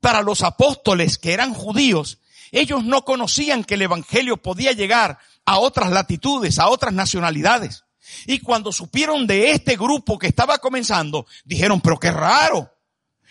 Para 0.00 0.22
los 0.22 0.42
apóstoles 0.42 1.18
que 1.18 1.32
eran 1.32 1.54
judíos, 1.54 2.20
ellos 2.52 2.84
no 2.84 3.04
conocían 3.04 3.64
que 3.64 3.74
el 3.74 3.82
Evangelio 3.82 4.36
podía 4.36 4.72
llegar 4.72 5.18
a 5.44 5.58
otras 5.58 5.90
latitudes, 5.90 6.58
a 6.58 6.68
otras 6.68 6.92
nacionalidades. 6.92 7.84
Y 8.26 8.40
cuando 8.40 8.72
supieron 8.72 9.26
de 9.26 9.50
este 9.50 9.76
grupo 9.76 10.18
que 10.18 10.26
estaba 10.26 10.58
comenzando, 10.58 11.26
dijeron, 11.44 11.80
pero 11.80 11.98
qué 11.98 12.10
raro, 12.10 12.70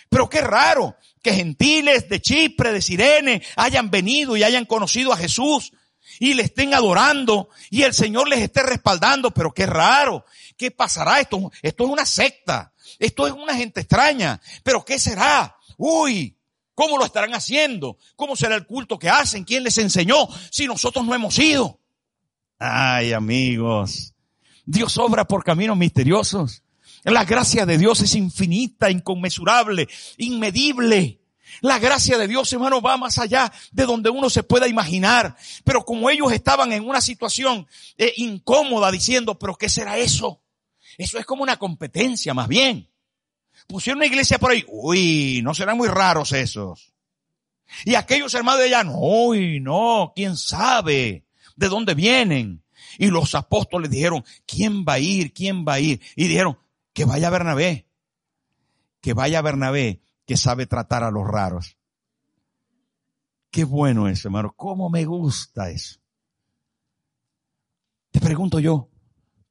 pero 0.09 0.29
qué 0.29 0.41
raro 0.41 0.95
que 1.21 1.33
gentiles 1.33 2.09
de 2.09 2.21
Chipre, 2.21 2.73
de 2.73 2.81
Sirene, 2.81 3.41
hayan 3.55 3.89
venido 3.89 4.35
y 4.35 4.43
hayan 4.43 4.65
conocido 4.65 5.13
a 5.13 5.17
Jesús 5.17 5.71
y 6.19 6.33
le 6.33 6.43
estén 6.43 6.73
adorando 6.73 7.49
y 7.69 7.83
el 7.83 7.93
Señor 7.93 8.27
les 8.27 8.39
esté 8.39 8.63
respaldando, 8.63 9.31
pero 9.31 9.53
qué 9.53 9.65
raro. 9.65 10.25
¿Qué 10.57 10.71
pasará? 10.71 11.19
Esto, 11.19 11.51
esto 11.61 11.83
es 11.85 11.89
una 11.89 12.05
secta. 12.05 12.73
Esto 12.99 13.27
es 13.27 13.33
una 13.33 13.55
gente 13.55 13.81
extraña. 13.81 14.39
Pero 14.63 14.85
¿qué 14.85 14.99
será? 14.99 15.57
Uy, 15.77 16.37
¿cómo 16.75 16.97
lo 16.97 17.05
estarán 17.05 17.33
haciendo? 17.33 17.97
¿Cómo 18.15 18.35
será 18.35 18.55
el 18.55 18.65
culto 18.65 18.97
que 18.99 19.09
hacen? 19.09 19.43
¿Quién 19.43 19.63
les 19.63 19.77
enseñó 19.77 20.27
si 20.51 20.67
nosotros 20.67 21.05
no 21.05 21.13
hemos 21.13 21.37
ido? 21.39 21.79
Ay, 22.59 23.13
amigos. 23.13 24.13
Dios 24.65 24.97
obra 24.97 25.25
por 25.25 25.43
caminos 25.43 25.77
misteriosos. 25.77 26.63
La 27.03 27.25
gracia 27.25 27.65
de 27.65 27.77
Dios 27.77 27.99
es 28.01 28.15
infinita, 28.15 28.89
inconmensurable, 28.89 29.89
inmedible. 30.17 31.19
La 31.61 31.79
gracia 31.79 32.17
de 32.17 32.27
Dios, 32.27 32.51
hermano, 32.53 32.81
va 32.81 32.97
más 32.97 33.19
allá 33.19 33.51
de 33.71 33.85
donde 33.85 34.09
uno 34.09 34.29
se 34.29 34.43
pueda 34.43 34.67
imaginar. 34.67 35.35
Pero 35.63 35.83
como 35.83 36.09
ellos 36.09 36.31
estaban 36.31 36.71
en 36.71 36.87
una 36.87 37.01
situación 37.01 37.67
eh, 37.97 38.13
incómoda 38.17 38.91
diciendo, 38.91 39.37
pero 39.37 39.55
¿qué 39.55 39.69
será 39.69 39.97
eso? 39.97 40.41
Eso 40.97 41.17
es 41.17 41.25
como 41.25 41.43
una 41.43 41.57
competencia, 41.57 42.33
más 42.33 42.47
bien. 42.47 42.89
Pusieron 43.67 43.99
una 43.99 44.07
iglesia 44.07 44.39
por 44.39 44.51
ahí. 44.51 44.65
Uy, 44.67 45.41
no 45.43 45.53
serán 45.53 45.77
muy 45.77 45.87
raros 45.87 46.31
esos. 46.31 46.93
Y 47.85 47.95
aquellos 47.95 48.33
hermanos 48.33 48.59
de 48.61 48.75
allá, 48.75 48.89
uy, 48.89 49.59
no, 49.59 50.13
quién 50.15 50.37
sabe 50.37 51.25
de 51.55 51.69
dónde 51.69 51.95
vienen. 51.95 52.63
Y 52.97 53.07
los 53.07 53.33
apóstoles 53.35 53.89
dijeron, 53.89 54.23
¿quién 54.45 54.85
va 54.85 54.93
a 54.93 54.99
ir? 54.99 55.33
¿Quién 55.33 55.65
va 55.65 55.73
a 55.73 55.79
ir? 55.79 56.01
Y 56.15 56.27
dijeron, 56.27 56.59
que 56.93 57.05
vaya 57.05 57.29
Bernabé. 57.29 57.87
Que 59.01 59.13
vaya 59.13 59.41
Bernabé, 59.41 60.01
que 60.25 60.37
sabe 60.37 60.65
tratar 60.65 61.03
a 61.03 61.11
los 61.11 61.27
raros. 61.27 61.77
Qué 63.49 63.63
bueno 63.63 64.07
eso, 64.07 64.27
hermano. 64.27 64.53
¿Cómo 64.55 64.89
me 64.89 65.05
gusta 65.05 65.69
eso? 65.69 65.99
Te 68.11 68.19
pregunto 68.19 68.59
yo, 68.59 68.89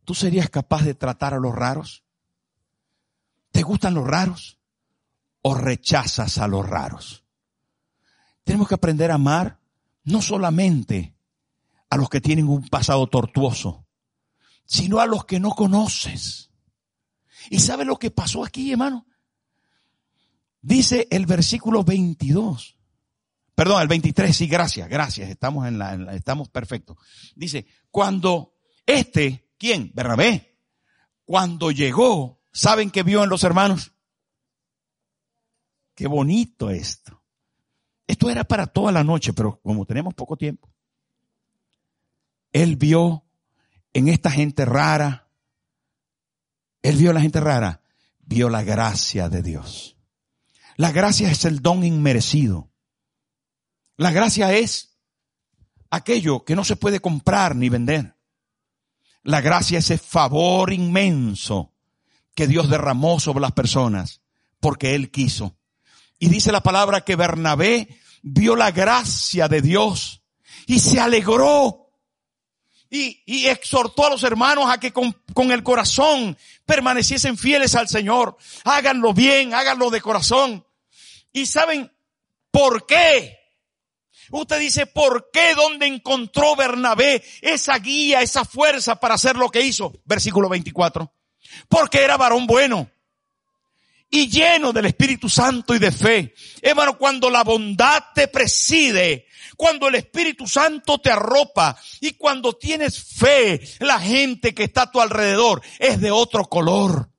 ¿tú 0.05 0.15
serías 0.15 0.49
capaz 0.49 0.83
de 0.85 0.95
tratar 0.95 1.35
a 1.35 1.39
los 1.39 1.55
raros? 1.55 2.02
¿Te 3.53 3.63
gustan 3.63 3.95
los 3.95 4.07
raros? 4.07 4.59
¿O 5.43 5.55
rechazas 5.55 6.39
a 6.39 6.49
los 6.49 6.69
raros? 6.69 7.25
Tenemos 8.45 8.69
que 8.69 8.75
aprender 8.75 9.11
a 9.11 9.15
amar 9.15 9.61
no 10.05 10.21
solamente 10.21 11.15
a 11.91 11.97
los 11.97 12.09
que 12.09 12.21
tienen 12.21 12.49
un 12.49 12.69
pasado 12.69 13.07
tortuoso, 13.07 13.87
sino 14.65 15.01
a 15.01 15.07
los 15.07 15.25
que 15.25 15.39
no 15.39 15.51
conoces. 15.51 16.51
¿Y 17.51 17.61
sabe 17.61 17.85
lo 17.85 17.99
que 17.99 18.11
pasó 18.11 18.45
aquí, 18.45 18.73
hermano? 18.73 19.07
Dice 20.61 21.07
el 21.11 21.27
versículo 21.27 21.85
22. 21.85 22.77
Perdón, 23.55 23.83
el 23.83 23.89
23, 23.89 24.35
sí, 24.35 24.47
gracias, 24.47 24.89
gracias, 24.89 25.29
estamos 25.29 25.69
en 25.69 25.79
la, 25.79 26.15
estamos 26.15 26.49
perfectos. 26.49 26.97
Dice, 27.37 27.67
cuando 27.91 28.53
este, 28.87 29.51
¿quién? 29.59 29.93
Bernabé, 29.95 30.59
cuando 31.25 31.71
llegó, 31.71 32.42
¿saben 32.53 32.91
qué 32.91 33.03
vio 33.03 33.25
en 33.25 33.31
los 33.31 33.45
hermanos? 33.45 33.93
Qué 35.95 36.07
bonito 36.07 36.71
esto. 36.71 37.23
Esto 38.07 38.31
era 38.31 38.45
para 38.45 38.67
toda 38.67 38.93
la 38.93 39.05
noche, 39.05 39.33
pero 39.33 39.61
como 39.63 39.87
tenemos 39.87 40.15
poco 40.15 40.37
tiempo, 40.37 40.73
él 42.53 42.77
vio 42.77 43.25
en 43.93 44.09
esta 44.09 44.31
gente 44.31 44.65
rara, 44.65 45.31
él 46.83 46.97
vio 46.97 47.13
la 47.13 47.21
gente 47.21 47.41
rara, 47.41 47.83
vio 48.21 48.49
la 48.49 48.63
gracia 48.63 49.29
de 49.29 49.43
Dios. 49.43 49.97
La 50.77 50.93
gracia 50.93 51.31
es 51.31 51.45
el 51.45 51.61
don 51.61 51.85
inmerecido. 51.85 52.71
La 53.97 54.11
gracia 54.11 54.53
es 54.53 54.99
aquello 55.91 56.45
que 56.45 56.57
no 56.57 56.65
se 56.65 56.77
puede 56.77 57.01
comprar 57.01 57.55
ni 57.55 57.69
vender. 57.69 58.17
La 59.23 59.41
gracia 59.41 59.79
es 59.79 59.91
ese 59.91 59.99
favor 59.99 60.73
inmenso 60.73 61.72
que 62.35 62.47
Dios 62.47 62.69
derramó 62.69 63.21
sobre 63.21 63.41
las 63.41 63.53
personas 63.53 64.23
porque 64.61 64.95
Él 64.95 65.11
quiso. 65.11 65.57
Y 66.19 66.29
dice 66.29 66.53
la 66.53 66.63
palabra 66.63 67.05
que 67.05 67.17
Bernabé 67.17 67.89
vio 68.23 68.55
la 68.55 68.71
gracia 68.71 69.49
de 69.49 69.61
Dios 69.61 70.23
y 70.67 70.79
se 70.79 71.01
alegró 71.01 71.91
y, 72.89 73.47
exhortó 73.49 74.07
a 74.07 74.11
los 74.11 74.23
hermanos 74.23 74.67
a 74.69 74.79
que 74.79 74.93
con, 74.93 75.13
con, 75.33 75.51
el 75.51 75.63
corazón 75.63 76.37
permaneciesen 76.67 77.39
fieles 77.39 77.75
al 77.75 77.89
Señor. 77.89 78.37
Háganlo 78.65 79.15
bien, 79.15 79.55
háganlo 79.55 79.91
de 79.91 80.01
corazón. 80.01 80.65
Y 81.33 81.47
saben 81.47 81.91
por 82.51 82.87
qué. 82.87 83.39
Usted 84.31 84.61
dice, 84.61 84.87
¿por 84.87 85.31
qué? 85.33 85.55
¿Dónde 85.55 85.87
encontró 85.87 86.55
Bernabé 86.55 87.25
esa 87.41 87.79
guía, 87.79 88.21
esa 88.21 88.45
fuerza 88.45 88.97
para 88.97 89.15
hacer 89.15 89.37
lo 89.37 89.51
que 89.51 89.63
hizo? 89.63 89.93
Versículo 90.05 90.49
24. 90.51 91.13
Porque 91.69 92.03
era 92.03 92.17
varón 92.17 92.47
bueno, 92.47 92.91
y 94.11 94.29
lleno 94.29 94.73
del 94.73 94.87
Espíritu 94.87 95.29
Santo 95.29 95.75
y 95.75 95.79
de 95.79 95.91
fe. 95.91 96.35
Hermano, 96.61 96.99
cuando 96.99 97.31
la 97.31 97.43
bondad 97.43 98.05
te 98.15 98.29
preside, 98.29 99.27
cuando 99.57 99.89
el 99.89 99.95
Espíritu 99.95 100.47
Santo 100.47 100.99
te 100.99 101.11
arropa 101.11 101.77
y 102.01 102.13
cuando 102.13 102.53
tienes 102.53 103.03
fe, 103.03 103.61
la 103.81 103.99
gente 103.99 104.55
que 104.55 104.65
está 104.65 104.83
a 104.83 104.91
tu 104.91 105.01
alrededor 105.01 105.63
es 105.79 105.99
de 106.01 106.11
otro 106.11 106.45
color. 106.45 107.11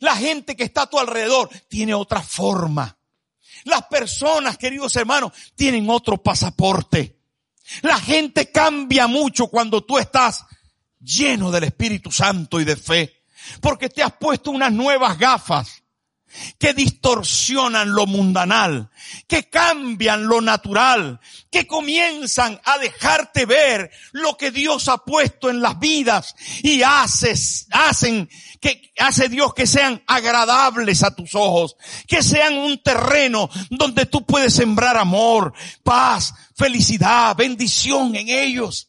La 0.00 0.16
gente 0.16 0.56
que 0.56 0.64
está 0.64 0.82
a 0.82 0.90
tu 0.90 0.98
alrededor 0.98 1.50
tiene 1.68 1.92
otra 1.92 2.22
forma. 2.22 2.98
Las 3.64 3.84
personas, 3.86 4.56
queridos 4.56 4.96
hermanos, 4.96 5.32
tienen 5.54 5.90
otro 5.90 6.22
pasaporte. 6.22 7.18
La 7.82 8.00
gente 8.00 8.50
cambia 8.50 9.06
mucho 9.06 9.48
cuando 9.48 9.84
tú 9.84 9.98
estás 9.98 10.46
lleno 11.00 11.50
del 11.50 11.64
Espíritu 11.64 12.10
Santo 12.10 12.60
y 12.60 12.64
de 12.64 12.76
fe. 12.76 13.22
Porque 13.60 13.88
te 13.88 14.02
has 14.02 14.12
puesto 14.12 14.50
unas 14.50 14.72
nuevas 14.72 15.18
gafas 15.18 15.82
que 16.58 16.74
distorsionan 16.74 17.92
lo 17.92 18.06
mundanal, 18.06 18.90
que 19.26 19.48
cambian 19.48 20.26
lo 20.26 20.40
natural, 20.40 21.20
que 21.50 21.66
comienzan 21.66 22.60
a 22.64 22.78
dejarte 22.78 23.46
ver 23.46 23.90
lo 24.12 24.36
que 24.36 24.50
Dios 24.50 24.88
ha 24.88 24.98
puesto 24.98 25.48
en 25.48 25.62
las 25.62 25.78
vidas 25.78 26.34
y 26.62 26.82
haces, 26.82 27.66
hacen 27.70 28.28
que 28.60 28.92
hace 28.98 29.28
Dios 29.28 29.54
que 29.54 29.66
sean 29.66 30.02
agradables 30.06 31.02
a 31.02 31.14
tus 31.14 31.34
ojos, 31.34 31.76
que 32.06 32.22
sean 32.22 32.56
un 32.58 32.82
terreno 32.82 33.48
donde 33.70 34.06
tú 34.06 34.24
puedes 34.26 34.54
sembrar 34.54 34.96
amor, 34.96 35.52
paz, 35.82 36.34
felicidad, 36.54 37.36
bendición 37.36 38.14
en 38.16 38.28
ellos. 38.28 38.87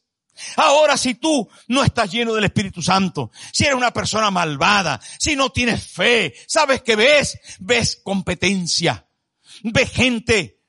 Ahora 0.56 0.97
si 0.97 1.15
tú 1.15 1.49
no 1.67 1.84
estás 1.84 2.12
lleno 2.12 2.34
del 2.34 2.45
Espíritu 2.45 2.82
Santo, 2.82 3.32
si 3.52 3.65
eres 3.65 3.75
una 3.75 3.91
persona 3.91 4.32
malvada, 4.32 4.99
si 5.19 5.36
no 5.36 5.52
tienes 5.52 5.86
fe, 5.86 6.34
¿sabes 6.47 6.82
qué 6.82 6.95
ves? 6.95 7.39
Ves 7.60 7.99
competencia, 8.04 9.08
ves 9.63 9.91
gente 9.91 10.62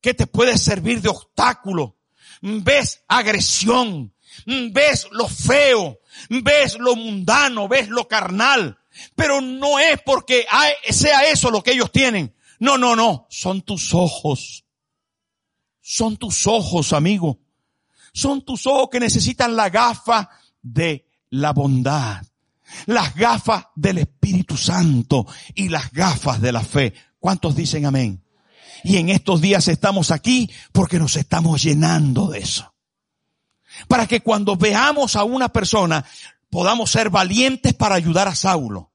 que 0.00 0.14
te 0.14 0.26
puede 0.26 0.58
servir 0.58 1.00
de 1.00 1.08
obstáculo, 1.08 1.98
ves 2.40 3.02
agresión, 3.08 4.14
ves 4.44 5.08
lo 5.10 5.28
feo, 5.28 6.00
ves 6.28 6.78
lo 6.78 6.96
mundano, 6.96 7.68
ves 7.68 7.88
lo 7.88 8.06
carnal, 8.06 8.78
pero 9.14 9.40
no 9.40 9.78
es 9.78 10.00
porque 10.04 10.46
sea 10.90 11.28
eso 11.28 11.50
lo 11.50 11.62
que 11.62 11.72
ellos 11.72 11.90
tienen. 11.90 12.34
No, 12.58 12.78
no, 12.78 12.96
no, 12.96 13.26
son 13.30 13.62
tus 13.62 13.92
ojos. 13.94 14.64
Son 15.80 16.16
tus 16.16 16.46
ojos, 16.46 16.92
amigo. 16.92 17.38
Son 18.16 18.40
tus 18.40 18.66
ojos 18.66 18.88
que 18.90 18.98
necesitan 18.98 19.56
la 19.56 19.68
gafa 19.68 20.30
de 20.62 21.06
la 21.28 21.52
bondad, 21.52 22.24
las 22.86 23.14
gafas 23.14 23.66
del 23.74 23.98
Espíritu 23.98 24.56
Santo 24.56 25.26
y 25.54 25.68
las 25.68 25.92
gafas 25.92 26.40
de 26.40 26.50
la 26.50 26.62
fe. 26.62 26.94
¿Cuántos 27.20 27.54
dicen 27.54 27.84
amén? 27.84 28.24
Y 28.84 28.96
en 28.96 29.10
estos 29.10 29.42
días 29.42 29.68
estamos 29.68 30.10
aquí 30.10 30.50
porque 30.72 30.98
nos 30.98 31.16
estamos 31.16 31.62
llenando 31.62 32.28
de 32.28 32.38
eso. 32.38 32.72
Para 33.86 34.06
que 34.06 34.22
cuando 34.22 34.56
veamos 34.56 35.14
a 35.14 35.24
una 35.24 35.50
persona 35.50 36.02
podamos 36.48 36.90
ser 36.92 37.10
valientes 37.10 37.74
para 37.74 37.96
ayudar 37.96 38.28
a 38.28 38.34
Saulo. 38.34 38.92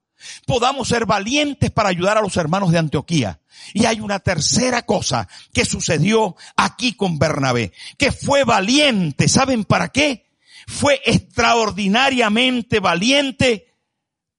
Podamos 0.47 0.87
ser 0.87 1.05
valientes 1.05 1.69
para 1.69 1.89
ayudar 1.89 2.17
a 2.17 2.21
los 2.21 2.37
hermanos 2.37 2.71
de 2.71 2.79
Antioquía. 2.79 3.39
Y 3.73 3.85
hay 3.85 3.99
una 3.99 4.19
tercera 4.19 4.83
cosa 4.85 5.27
que 5.53 5.65
sucedió 5.65 6.35
aquí 6.55 6.93
con 6.93 7.19
Bernabé, 7.19 7.73
que 7.97 8.11
fue 8.11 8.43
valiente. 8.43 9.27
¿Saben 9.27 9.63
para 9.63 9.89
qué? 9.89 10.25
Fue 10.67 11.01
extraordinariamente 11.05 12.79
valiente 12.79 13.75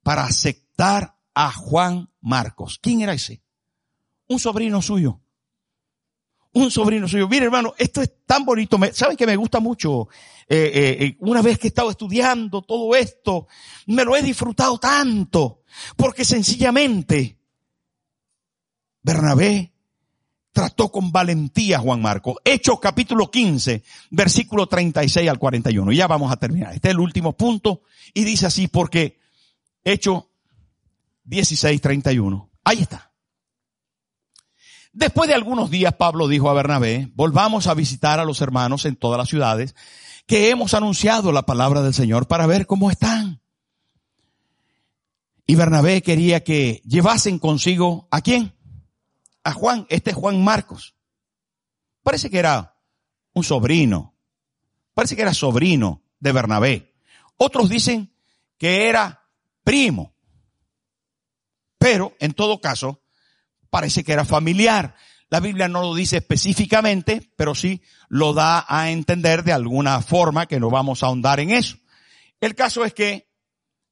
para 0.03 0.25
aceptar 0.25 1.17
a 1.35 1.53
Juan 1.53 2.11
Marcos. 2.21 2.79
¿Quién 2.81 3.03
era 3.03 3.13
ese? 3.13 3.43
Un 4.29 4.39
sobrino 4.39 4.81
suyo. 4.83 5.21
Un 6.55 6.71
sobrino 6.71 7.09
suyo. 7.09 7.29
Mire 7.29 7.47
hermano, 7.47 7.75
esto 7.79 8.03
es 8.03 8.13
tan 8.27 8.45
bonito. 8.45 8.79
¿Saben 8.93 9.17
que 9.17 9.27
me 9.27 9.37
gusta 9.37 9.59
mucho? 9.59 10.09
Eh, 10.49 10.71
eh, 10.75 11.05
eh, 11.05 11.17
una 11.21 11.41
vez 11.41 11.59
que 11.59 11.67
he 11.67 11.69
estado 11.69 11.91
estudiando 11.91 12.63
todo 12.63 12.95
esto, 12.95 13.47
me 13.87 14.05
lo 14.05 14.15
he 14.15 14.23
disfrutado 14.23 14.79
tanto. 14.79 15.63
Porque 15.97 16.25
sencillamente 16.25 17.42
Bernabé 19.03 19.73
trató 20.53 20.91
con 20.91 21.11
valentía 21.11 21.79
a 21.79 21.81
Juan 21.81 22.01
Marcos. 22.01 22.37
Hechos 22.45 22.79
capítulo 22.81 23.31
15, 23.31 23.83
versículo 24.11 24.67
36 24.67 25.29
al 25.29 25.39
41. 25.39 25.93
Ya 25.93 26.07
vamos 26.07 26.31
a 26.31 26.37
terminar. 26.37 26.75
Este 26.75 26.89
es 26.89 26.93
el 26.93 27.01
último 27.01 27.37
punto 27.37 27.83
y 28.15 28.25
dice 28.25 28.47
así 28.47 28.69
porque 28.69 29.19
Hechos 29.85 30.25
16, 31.25 31.81
31. 31.81 32.51
Ahí 32.65 32.79
está. 32.83 33.13
Después 34.93 35.29
de 35.29 35.35
algunos 35.35 35.71
días, 35.71 35.95
Pablo 35.95 36.29
dijo 36.29 36.51
a 36.51 36.55
Bernabé, 36.55 37.11
volvamos 37.15 37.67
a 37.67 37.75
visitar 37.75 38.21
a 38.21 38.25
los 38.25 38.43
hermanos 38.43 38.85
en 38.85 38.97
todas 38.97 39.19
las 39.19 39.29
ciudades 39.29 39.75
que 40.27 40.51
hemos 40.51 40.75
anunciado 40.75 41.33
la 41.33 41.47
palabra 41.47 41.83
del 41.83 41.95
Señor 41.95 42.29
para 42.29 42.47
ver 42.47 42.67
cómo 42.67 42.91
están. 42.91 43.41
Y 45.47 45.55
Bernabé 45.55 46.03
quería 46.03 46.45
que 46.45 46.83
llevasen 46.85 47.39
consigo 47.39 48.07
a 48.11 48.21
quién? 48.21 48.55
A 49.45 49.53
Juan, 49.53 49.87
este 49.89 50.11
es 50.11 50.17
Juan 50.17 50.43
Marcos. 50.43 50.95
Parece 52.03 52.31
que 52.31 52.39
era 52.39 52.77
un 53.35 53.45
sobrino. 53.45 54.15
Parece 54.95 55.17
que 55.17 55.23
era 55.23 55.35
sobrino 55.35 56.03
de 56.21 56.33
Bernabé. 56.33 56.95
Otros 57.37 57.69
dicen 57.69 58.15
que 58.59 58.89
era 58.89 59.29
primo. 59.65 60.15
Pero, 61.79 62.15
en 62.21 62.33
todo 62.33 62.61
caso, 62.61 63.03
parece 63.71 64.05
que 64.05 64.13
era 64.13 64.25
familiar. 64.25 64.95
La 65.29 65.41
Biblia 65.41 65.67
no 65.67 65.81
lo 65.81 65.95
dice 65.95 66.19
específicamente, 66.19 67.33
pero 67.37 67.55
sí 67.55 67.83
lo 68.09 68.35
da 68.35 68.65
a 68.69 68.91
entender 68.91 69.43
de 69.45 69.53
alguna 69.53 70.01
forma 70.03 70.47
que 70.47 70.61
no 70.61 70.71
vamos 70.71 71.03
a 71.03 71.07
ahondar 71.07 71.41
en 71.41 71.51
eso. 71.51 71.79
El 72.41 72.55
caso 72.55 72.85
es 72.85 72.93
que 72.93 73.33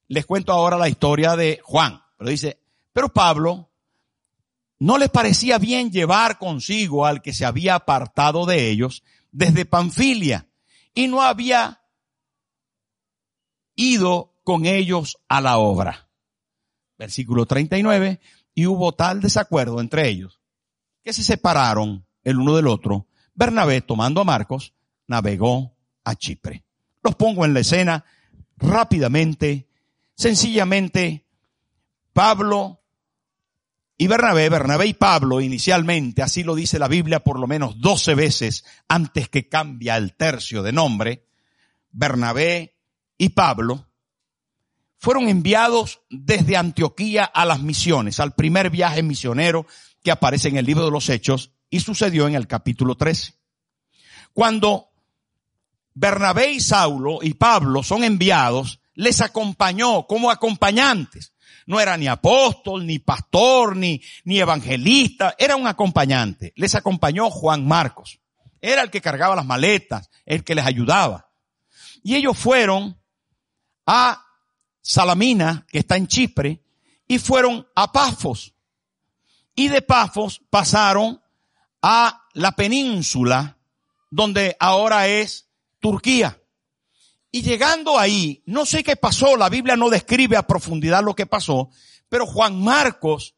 les 0.06 0.26
cuento 0.26 0.52
ahora 0.52 0.76
la 0.76 0.88
historia 0.88 1.36
de 1.36 1.60
Juan. 1.64 2.02
Pero 2.18 2.30
dice, 2.30 2.60
pero 2.92 3.08
Pablo, 3.08 3.69
no 4.80 4.96
les 4.96 5.10
parecía 5.10 5.58
bien 5.58 5.92
llevar 5.92 6.38
consigo 6.38 7.06
al 7.06 7.20
que 7.20 7.34
se 7.34 7.44
había 7.44 7.74
apartado 7.74 8.46
de 8.46 8.70
ellos 8.70 9.04
desde 9.30 9.66
Panfilia 9.66 10.48
y 10.94 11.06
no 11.06 11.22
había 11.22 11.82
ido 13.76 14.34
con 14.42 14.64
ellos 14.64 15.18
a 15.28 15.42
la 15.42 15.58
obra. 15.58 16.08
Versículo 16.98 17.46
39, 17.46 18.20
y 18.54 18.66
hubo 18.66 18.92
tal 18.92 19.20
desacuerdo 19.20 19.80
entre 19.80 20.08
ellos 20.08 20.40
que 21.02 21.12
se 21.12 21.22
separaron 21.22 22.06
el 22.24 22.38
uno 22.38 22.56
del 22.56 22.66
otro. 22.66 23.06
Bernabé, 23.34 23.82
tomando 23.82 24.22
a 24.22 24.24
Marcos, 24.24 24.74
navegó 25.06 25.76
a 26.04 26.14
Chipre. 26.14 26.64
Los 27.02 27.14
pongo 27.16 27.44
en 27.44 27.54
la 27.54 27.60
escena 27.60 28.04
rápidamente, 28.56 29.68
sencillamente, 30.14 31.26
Pablo 32.12 32.79
y 34.00 34.06
Bernabé, 34.06 34.48
Bernabé 34.48 34.86
y 34.86 34.94
Pablo 34.94 35.42
inicialmente, 35.42 36.22
así 36.22 36.42
lo 36.42 36.54
dice 36.54 36.78
la 36.78 36.88
Biblia 36.88 37.20
por 37.20 37.38
lo 37.38 37.46
menos 37.46 37.78
12 37.82 38.14
veces 38.14 38.64
antes 38.88 39.28
que 39.28 39.46
cambia 39.46 39.98
el 39.98 40.14
tercio 40.14 40.62
de 40.62 40.72
nombre, 40.72 41.26
Bernabé 41.90 42.78
y 43.18 43.28
Pablo 43.28 43.90
fueron 44.96 45.28
enviados 45.28 46.00
desde 46.08 46.56
Antioquía 46.56 47.26
a 47.26 47.44
las 47.44 47.60
misiones, 47.60 48.20
al 48.20 48.34
primer 48.34 48.70
viaje 48.70 49.02
misionero 49.02 49.66
que 50.02 50.10
aparece 50.10 50.48
en 50.48 50.56
el 50.56 50.64
libro 50.64 50.86
de 50.86 50.92
los 50.92 51.10
Hechos 51.10 51.52
y 51.68 51.80
sucedió 51.80 52.26
en 52.26 52.36
el 52.36 52.46
capítulo 52.46 52.94
13. 52.94 53.34
Cuando 54.32 54.92
Bernabé 55.92 56.52
y 56.52 56.60
Saulo 56.60 57.18
y 57.20 57.34
Pablo 57.34 57.82
son 57.82 58.02
enviados, 58.02 58.80
les 58.94 59.20
acompañó 59.20 60.06
como 60.06 60.30
acompañantes 60.30 61.34
no 61.66 61.80
era 61.80 61.96
ni 61.96 62.06
apóstol, 62.06 62.86
ni 62.86 62.98
pastor, 62.98 63.76
ni, 63.76 64.02
ni 64.24 64.40
evangelista, 64.40 65.34
era 65.38 65.56
un 65.56 65.66
acompañante. 65.66 66.52
Les 66.56 66.74
acompañó 66.74 67.30
Juan 67.30 67.66
Marcos. 67.66 68.20
Era 68.60 68.82
el 68.82 68.90
que 68.90 69.00
cargaba 69.00 69.36
las 69.36 69.46
maletas, 69.46 70.10
el 70.26 70.44
que 70.44 70.54
les 70.54 70.66
ayudaba. 70.66 71.30
Y 72.02 72.16
ellos 72.16 72.36
fueron 72.36 72.98
a 73.86 74.24
Salamina, 74.80 75.66
que 75.68 75.78
está 75.78 75.96
en 75.96 76.06
Chipre, 76.06 76.62
y 77.06 77.18
fueron 77.18 77.66
a 77.74 77.92
Pafos. 77.92 78.54
Y 79.54 79.68
de 79.68 79.82
Pafos 79.82 80.40
pasaron 80.50 81.20
a 81.82 82.26
la 82.34 82.52
península, 82.52 83.58
donde 84.10 84.56
ahora 84.58 85.08
es 85.08 85.48
Turquía. 85.80 86.39
Y 87.32 87.42
llegando 87.42 87.98
ahí, 87.98 88.42
no 88.46 88.66
sé 88.66 88.82
qué 88.82 88.96
pasó, 88.96 89.36
la 89.36 89.48
Biblia 89.48 89.76
no 89.76 89.88
describe 89.88 90.36
a 90.36 90.46
profundidad 90.46 91.04
lo 91.04 91.14
que 91.14 91.26
pasó, 91.26 91.70
pero 92.08 92.26
Juan 92.26 92.60
Marcos 92.60 93.36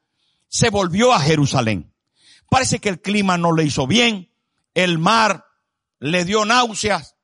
se 0.49 0.71
volvió 0.71 1.13
a 1.13 1.21
Jerusalén. 1.21 1.93
Parece 2.49 2.79
que 2.79 2.89
el 2.89 3.01
clima 3.01 3.37
no 3.37 3.53
le 3.53 3.65
hizo 3.65 3.87
bien, 3.87 4.31
el 4.75 4.99
mar 4.99 5.47
le 5.99 6.25
dio 6.25 6.45
náuseas, 6.45 7.17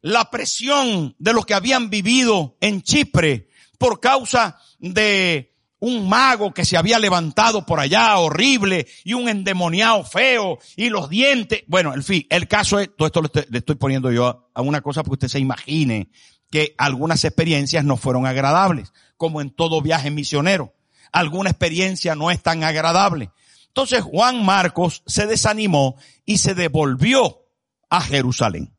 la 0.00 0.30
presión 0.30 1.14
de 1.18 1.32
lo 1.32 1.44
que 1.44 1.54
habían 1.54 1.90
vivido 1.90 2.56
en 2.60 2.82
Chipre 2.82 3.48
por 3.78 4.00
causa 4.00 4.58
de 4.78 5.56
un 5.80 6.08
mago 6.08 6.52
que 6.52 6.64
se 6.64 6.76
había 6.76 6.98
levantado 6.98 7.64
por 7.64 7.80
allá, 7.80 8.18
horrible, 8.18 8.86
y 9.04 9.14
un 9.14 9.28
endemoniado 9.28 10.04
feo, 10.04 10.58
y 10.76 10.88
los 10.88 11.08
dientes. 11.08 11.62
Bueno, 11.66 11.94
en 11.94 12.02
fin, 12.02 12.26
el 12.30 12.48
caso 12.48 12.78
es, 12.80 12.90
todo 12.96 13.06
esto 13.06 13.22
le 13.22 13.58
estoy, 13.58 13.76
poniendo 13.76 14.10
yo 14.10 14.50
a 14.52 14.62
una 14.62 14.80
cosa 14.80 15.02
porque 15.02 15.26
usted 15.26 15.28
se 15.28 15.38
imagine 15.38 16.10
que 16.50 16.74
algunas 16.78 17.24
experiencias 17.24 17.84
no 17.84 17.96
fueron 17.96 18.26
agradables, 18.26 18.92
como 19.16 19.40
en 19.40 19.50
todo 19.50 19.80
viaje 19.80 20.10
misionero. 20.10 20.74
Alguna 21.12 21.50
experiencia 21.50 22.14
no 22.14 22.30
es 22.30 22.42
tan 22.42 22.64
agradable. 22.64 23.30
Entonces 23.68 24.02
Juan 24.02 24.44
Marcos 24.44 25.02
se 25.06 25.26
desanimó 25.26 25.96
y 26.24 26.38
se 26.38 26.54
devolvió 26.54 27.44
a 27.88 28.00
Jerusalén. 28.00 28.74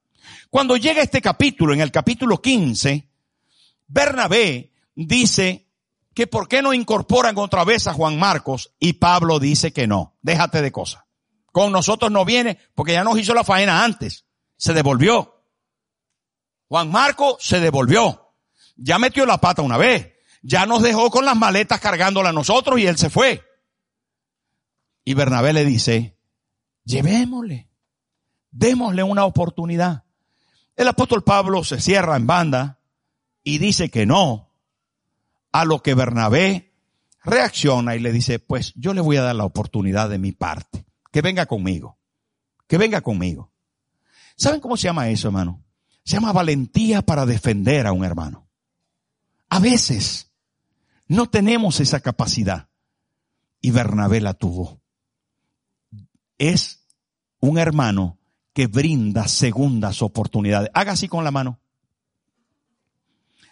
Cuando 0.50 0.78
llega 0.78 1.02
este 1.02 1.22
capítulo, 1.22 1.74
en 1.74 1.82
el 1.82 1.92
capítulo 1.92 2.42
15, 2.42 3.08
Bernabé 3.88 4.72
dice 4.96 5.69
que 6.20 6.28
por 6.28 6.50
qué 6.50 6.62
no 6.62 6.74
incorporan 6.74 7.38
otra 7.38 7.64
vez 7.64 7.88
a 7.88 7.94
Juan 7.94 8.20
Marcos 8.20 8.76
y 8.78 8.92
Pablo 8.92 9.40
dice 9.40 9.72
que 9.72 9.88
no, 9.88 10.18
déjate 10.22 10.62
de 10.62 10.70
cosas. 10.70 11.06
Con 11.46 11.72
nosotros 11.72 12.12
no 12.12 12.26
viene 12.26 12.60
porque 12.76 12.92
ya 12.92 13.06
nos 13.06 13.18
hizo 13.18 13.34
la 13.34 13.46
faena 13.46 13.86
antes, 13.86 14.26
se 14.58 14.74
devolvió. 14.74 15.46
Juan 16.68 16.92
Marcos 16.92 17.38
se 17.40 17.62
devolvió, 17.62 18.34
ya 18.76 19.00
metió 19.00 19.26
la 19.26 19.38
pata 19.38 19.62
una 19.62 19.78
vez, 19.78 20.12
ya 20.42 20.66
nos 20.66 20.82
dejó 20.84 21.10
con 21.10 21.24
las 21.24 21.38
maletas 21.38 21.80
cargándola 21.80 22.32
a 22.32 22.34
nosotros 22.34 22.78
y 22.82 22.86
él 22.86 22.98
se 22.98 23.10
fue. 23.10 23.42
Y 25.06 25.14
Bernabé 25.14 25.54
le 25.54 25.64
dice, 25.64 26.20
llevémosle, 26.84 27.70
démosle 28.52 29.04
una 29.04 29.24
oportunidad. 29.24 30.04
El 30.76 30.90
apóstol 30.90 31.24
Pablo 31.24 31.64
se 31.64 31.80
cierra 31.80 32.18
en 32.18 32.28
banda 32.28 32.82
y 33.42 33.60
dice 33.60 33.90
que 33.90 34.06
no, 34.06 34.49
a 35.52 35.66
lo 35.66 35.82
que 35.82 35.94
Bernabé 35.94 36.74
reacciona 37.24 37.96
y 37.96 38.00
le 38.00 38.12
dice, 38.12 38.40
pues 38.40 38.74
yo 38.76 38.94
le 38.94 39.02
voy 39.02 39.18
a 39.18 39.22
dar 39.22 39.36
la 39.36 39.46
oportunidad 39.46 40.10
de 40.10 40.20
mi 40.20 40.32
parte, 40.32 40.86
que 41.12 41.22
venga 41.22 41.46
conmigo, 41.46 42.00
que 42.68 42.78
venga 42.78 43.02
conmigo. 43.02 43.52
¿Saben 44.36 44.62
cómo 44.62 44.78
se 44.78 44.84
llama 44.84 45.10
eso, 45.10 45.28
hermano? 45.28 45.64
Se 46.04 46.16
llama 46.16 46.32
valentía 46.32 47.02
para 47.02 47.26
defender 47.26 47.88
a 47.88 47.92
un 47.92 48.06
hermano. 48.06 48.48
A 49.50 49.60
veces 49.60 50.32
no 51.08 51.30
tenemos 51.30 51.80
esa 51.80 52.00
capacidad 52.00 52.70
y 53.62 53.72
Bernabé 53.72 54.22
la 54.22 54.34
tuvo. 54.34 54.82
Es 56.38 56.86
un 57.40 57.58
hermano 57.58 58.20
que 58.54 58.68
brinda 58.68 59.28
segundas 59.28 60.02
oportunidades. 60.02 60.70
Haga 60.74 60.94
así 60.94 61.08
con 61.08 61.24
la 61.24 61.32
mano. 61.32 61.60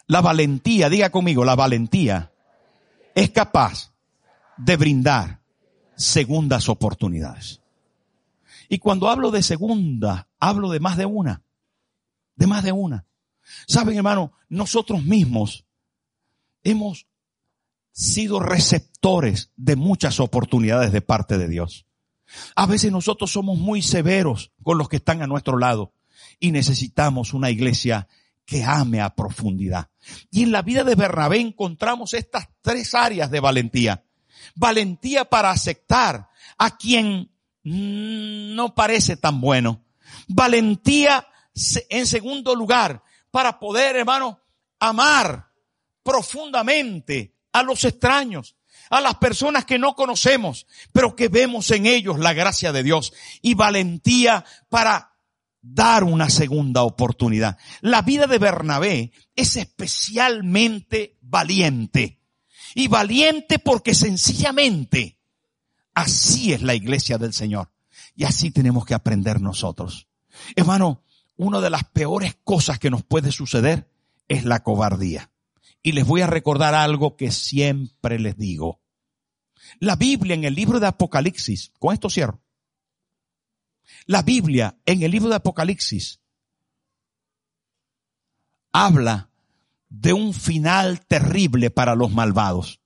La 0.08 0.22
valentía, 0.22 0.90
diga 0.90 1.10
conmigo, 1.10 1.44
la 1.44 1.56
valentía 1.56 2.32
es 3.14 3.30
capaz 3.32 3.94
de 4.58 4.78
brindar 4.78 5.42
segundas 5.96 6.70
oportunidades. 6.70 7.62
Y 8.70 8.80
cuando 8.80 9.10
hablo 9.10 9.32
de 9.32 9.44
segunda, 9.44 10.28
hablo 10.40 10.70
de 10.70 10.80
más 10.80 10.98
de 10.98 11.06
una. 11.06 11.42
De 12.36 12.48
más 12.48 12.64
de 12.64 12.72
una. 12.72 13.06
Saben, 13.68 13.98
hermano, 13.98 14.34
nosotros 14.50 15.04
mismos 15.04 15.66
hemos 16.64 17.08
sido 17.92 18.40
receptores 18.40 19.52
de 19.56 19.76
muchas 19.76 20.20
oportunidades 20.20 20.92
de 20.92 21.02
parte 21.02 21.38
de 21.38 21.48
Dios. 21.48 21.86
A 22.56 22.66
veces 22.66 22.92
nosotros 22.92 23.32
somos 23.32 23.58
muy 23.58 23.82
severos 23.82 24.52
con 24.64 24.78
los 24.78 24.90
que 24.90 24.98
están 24.98 25.22
a 25.22 25.28
nuestro 25.28 25.58
lado 25.58 25.94
y 26.40 26.52
necesitamos 26.52 27.34
una 27.34 27.50
iglesia 27.50 28.08
que 28.48 28.64
ame 28.64 29.02
a 29.02 29.14
profundidad. 29.14 29.90
Y 30.32 30.44
en 30.44 30.54
la 30.54 30.62
vida 30.62 30.86
de 30.86 30.96
Bernabé 30.96 31.40
encontramos 31.40 32.14
estas 32.14 32.48
tres 32.62 32.96
áreas 32.96 33.30
de 33.30 33.42
valentía. 33.42 34.06
Valentía 34.56 35.26
para 35.26 35.52
aceptar 35.52 36.30
a 36.58 36.78
quien 36.78 37.30
no 37.64 38.74
parece 38.74 39.18
tan 39.18 39.42
bueno. 39.42 39.84
Valentía 40.30 41.28
en 41.90 42.08
segundo 42.08 42.56
lugar 42.56 43.04
para 43.32 43.60
poder, 43.60 43.98
hermano, 43.98 44.40
amar 44.80 45.50
profundamente 46.02 47.36
a 47.52 47.64
los 47.64 47.84
extraños, 47.84 48.56
a 48.90 49.02
las 49.02 49.16
personas 49.16 49.66
que 49.66 49.78
no 49.78 49.94
conocemos, 49.94 50.68
pero 50.94 51.18
que 51.18 51.28
vemos 51.28 51.70
en 51.72 51.86
ellos 51.86 52.18
la 52.18 52.32
gracia 52.32 52.72
de 52.72 52.84
Dios 52.84 53.12
y 53.42 53.56
valentía 53.56 54.46
para 54.70 55.17
dar 55.74 56.04
una 56.04 56.30
segunda 56.30 56.84
oportunidad. 56.84 57.58
La 57.82 58.02
vida 58.02 58.28
de 58.28 58.40
Bernabé 58.40 59.12
es 59.36 59.56
especialmente 59.56 61.18
valiente. 61.22 62.22
Y 62.76 62.88
valiente 62.88 63.60
porque 63.60 63.96
sencillamente 63.96 65.20
así 65.94 66.54
es 66.54 66.62
la 66.62 66.76
iglesia 66.76 67.18
del 67.18 67.34
Señor. 67.34 67.72
Y 68.16 68.26
así 68.26 68.52
tenemos 68.52 68.86
que 68.86 68.94
aprender 68.94 69.42
nosotros. 69.42 70.08
Hermano, 70.56 71.04
una 71.36 71.60
de 71.60 71.70
las 71.70 71.84
peores 71.84 72.38
cosas 72.44 72.80
que 72.80 72.90
nos 72.90 73.04
puede 73.04 73.32
suceder 73.32 73.90
es 74.28 74.44
la 74.44 74.64
cobardía. 74.64 75.32
Y 75.84 75.92
les 75.94 76.06
voy 76.06 76.22
a 76.22 76.28
recordar 76.28 76.76
algo 76.76 77.16
que 77.16 77.32
siempre 77.32 78.20
les 78.20 78.38
digo. 78.38 78.82
La 79.80 79.96
Biblia 79.96 80.36
en 80.36 80.44
el 80.44 80.56
libro 80.56 80.80
de 80.80 80.88
Apocalipsis, 80.88 81.72
con 81.80 81.94
esto 81.94 82.10
cierro, 82.10 82.42
la 84.06 84.22
Biblia 84.22 84.78
en 84.86 85.04
el 85.04 85.12
libro 85.12 85.30
de 85.30 85.36
Apocalipsis 85.36 86.20
habla 88.72 89.32
de 89.90 90.14
un 90.14 90.34
final 90.34 91.06
terrible 91.08 91.72
para 91.72 91.96
los 91.96 92.12
malvados. 92.12 92.82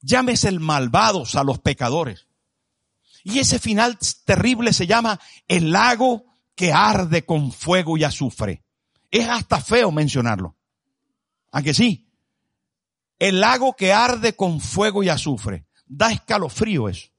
Llámese 0.00 0.48
el 0.48 0.60
malvados 0.60 1.34
a 1.34 1.44
los 1.44 1.58
pecadores. 1.58 2.26
Y 3.22 3.38
ese 3.38 3.58
final 3.58 3.98
terrible 4.24 4.72
se 4.72 4.86
llama 4.86 5.20
el 5.46 5.72
lago 5.72 6.24
que 6.54 6.72
arde 6.72 7.24
con 7.24 7.52
fuego 7.52 7.96
y 7.96 8.04
azufre. 8.04 8.64
Es 9.10 9.28
hasta 9.28 9.60
feo 9.60 9.90
mencionarlo. 9.90 10.56
Aunque 11.50 11.74
sí. 11.74 12.08
El 13.18 13.40
lago 13.40 13.74
que 13.74 13.92
arde 13.92 14.34
con 14.34 14.60
fuego 14.60 15.02
y 15.02 15.08
azufre. 15.08 15.66
Da 15.86 16.12
escalofrío 16.12 16.88
eso. 16.88 17.09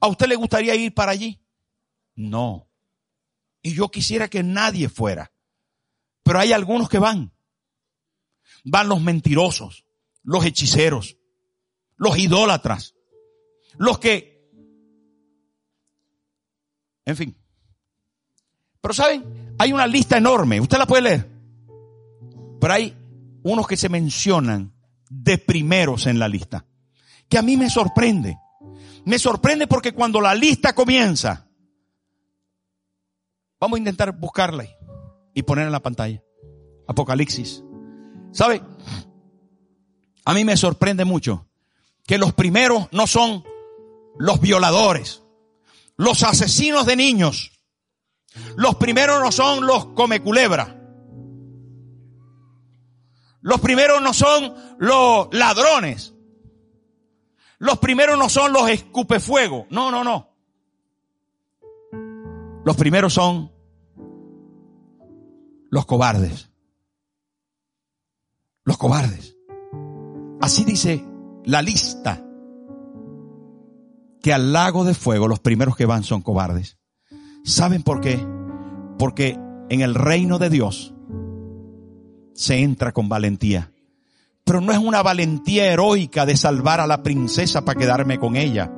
¿A 0.00 0.08
usted 0.08 0.26
le 0.26 0.36
gustaría 0.36 0.74
ir 0.74 0.94
para 0.94 1.12
allí? 1.12 1.40
No. 2.14 2.68
Y 3.62 3.74
yo 3.74 3.90
quisiera 3.90 4.28
que 4.28 4.42
nadie 4.42 4.88
fuera. 4.88 5.32
Pero 6.22 6.38
hay 6.38 6.52
algunos 6.52 6.88
que 6.88 6.98
van. 6.98 7.32
Van 8.64 8.88
los 8.88 9.00
mentirosos, 9.00 9.84
los 10.22 10.44
hechiceros, 10.44 11.16
los 11.96 12.18
idólatras, 12.18 12.94
los 13.78 13.98
que... 13.98 14.50
En 17.04 17.16
fin. 17.16 17.36
Pero 18.80 18.94
saben, 18.94 19.54
hay 19.58 19.72
una 19.72 19.86
lista 19.86 20.18
enorme. 20.18 20.60
Usted 20.60 20.78
la 20.78 20.86
puede 20.86 21.02
leer. 21.02 21.30
Pero 22.60 22.72
hay 22.72 22.96
unos 23.42 23.66
que 23.66 23.76
se 23.76 23.88
mencionan 23.88 24.72
de 25.08 25.38
primeros 25.38 26.06
en 26.06 26.18
la 26.18 26.28
lista. 26.28 26.66
Que 27.28 27.38
a 27.38 27.42
mí 27.42 27.56
me 27.56 27.70
sorprende. 27.70 28.36
Me 29.06 29.20
sorprende 29.20 29.68
porque 29.68 29.92
cuando 29.92 30.20
la 30.20 30.34
lista 30.34 30.74
comienza, 30.74 31.48
vamos 33.60 33.76
a 33.76 33.78
intentar 33.78 34.18
buscarla 34.18 34.66
y 35.32 35.44
ponerla 35.44 35.68
en 35.68 35.72
la 35.72 35.82
pantalla. 35.82 36.22
Apocalipsis. 36.88 37.62
¿Sabe? 38.32 38.62
A 40.24 40.34
mí 40.34 40.44
me 40.44 40.56
sorprende 40.56 41.04
mucho 41.04 41.46
que 42.04 42.18
los 42.18 42.32
primeros 42.32 42.88
no 42.90 43.06
son 43.06 43.44
los 44.18 44.40
violadores, 44.40 45.22
los 45.96 46.24
asesinos 46.24 46.84
de 46.84 46.96
niños. 46.96 47.52
Los 48.56 48.74
primeros 48.74 49.22
no 49.22 49.30
son 49.30 49.68
los 49.68 49.86
come 49.94 50.20
culebra. 50.20 50.82
Los 53.40 53.60
primeros 53.60 54.02
no 54.02 54.12
son 54.12 54.52
los 54.80 55.28
ladrones. 55.30 56.15
Los 57.58 57.78
primeros 57.78 58.18
no 58.18 58.28
son 58.28 58.52
los 58.52 58.68
escupefuego. 58.68 59.66
No, 59.70 59.90
no, 59.90 60.04
no. 60.04 60.28
Los 62.64 62.76
primeros 62.76 63.14
son 63.14 63.52
los 65.70 65.86
cobardes. 65.86 66.50
Los 68.64 68.76
cobardes. 68.76 69.36
Así 70.40 70.64
dice 70.64 71.04
la 71.44 71.62
lista. 71.62 72.22
Que 74.20 74.32
al 74.32 74.52
lago 74.52 74.84
de 74.84 74.94
fuego 74.94 75.28
los 75.28 75.40
primeros 75.40 75.76
que 75.76 75.86
van 75.86 76.02
son 76.02 76.22
cobardes. 76.22 76.78
¿Saben 77.44 77.82
por 77.82 78.00
qué? 78.00 78.18
Porque 78.98 79.38
en 79.68 79.80
el 79.80 79.94
reino 79.94 80.38
de 80.38 80.50
Dios 80.50 80.94
se 82.34 82.58
entra 82.58 82.92
con 82.92 83.08
valentía. 83.08 83.72
Pero 84.46 84.60
no 84.60 84.70
es 84.70 84.78
una 84.78 85.02
valentía 85.02 85.66
heroica 85.66 86.24
de 86.24 86.36
salvar 86.36 86.80
a 86.80 86.86
la 86.86 87.02
princesa 87.02 87.64
para 87.64 87.80
quedarme 87.80 88.16
con 88.16 88.36
ella. 88.36 88.70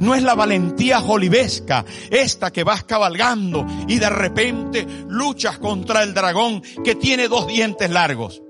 No 0.00 0.16
es 0.16 0.24
la 0.24 0.34
valentía 0.34 0.98
jolivesca, 1.00 1.84
esta 2.10 2.50
que 2.50 2.64
vas 2.64 2.82
cabalgando 2.82 3.64
y 3.86 4.00
de 4.00 4.10
repente 4.10 4.84
luchas 5.06 5.58
contra 5.58 6.02
el 6.02 6.12
dragón 6.12 6.60
que 6.84 6.96
tiene 6.96 7.28
dos 7.28 7.46
dientes 7.46 7.88
largos. 7.88 8.42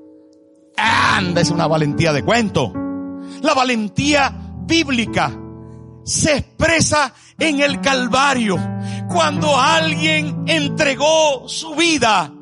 anda, 0.78 1.42
es 1.42 1.50
una 1.50 1.66
valentía 1.66 2.14
de 2.14 2.24
cuento. 2.24 2.72
La 3.42 3.52
valentía 3.52 4.34
bíblica 4.64 5.30
se 6.04 6.38
expresa 6.38 7.12
en 7.38 7.60
el 7.60 7.82
Calvario, 7.82 8.56
cuando 9.10 9.60
alguien 9.60 10.44
entregó 10.46 11.46
su 11.50 11.74
vida 11.74 12.32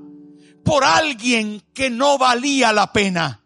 por 0.64 0.84
alguien 0.84 1.62
que 1.74 1.90
no 1.90 2.18
valía 2.18 2.72
la 2.72 2.92
pena. 2.92 3.40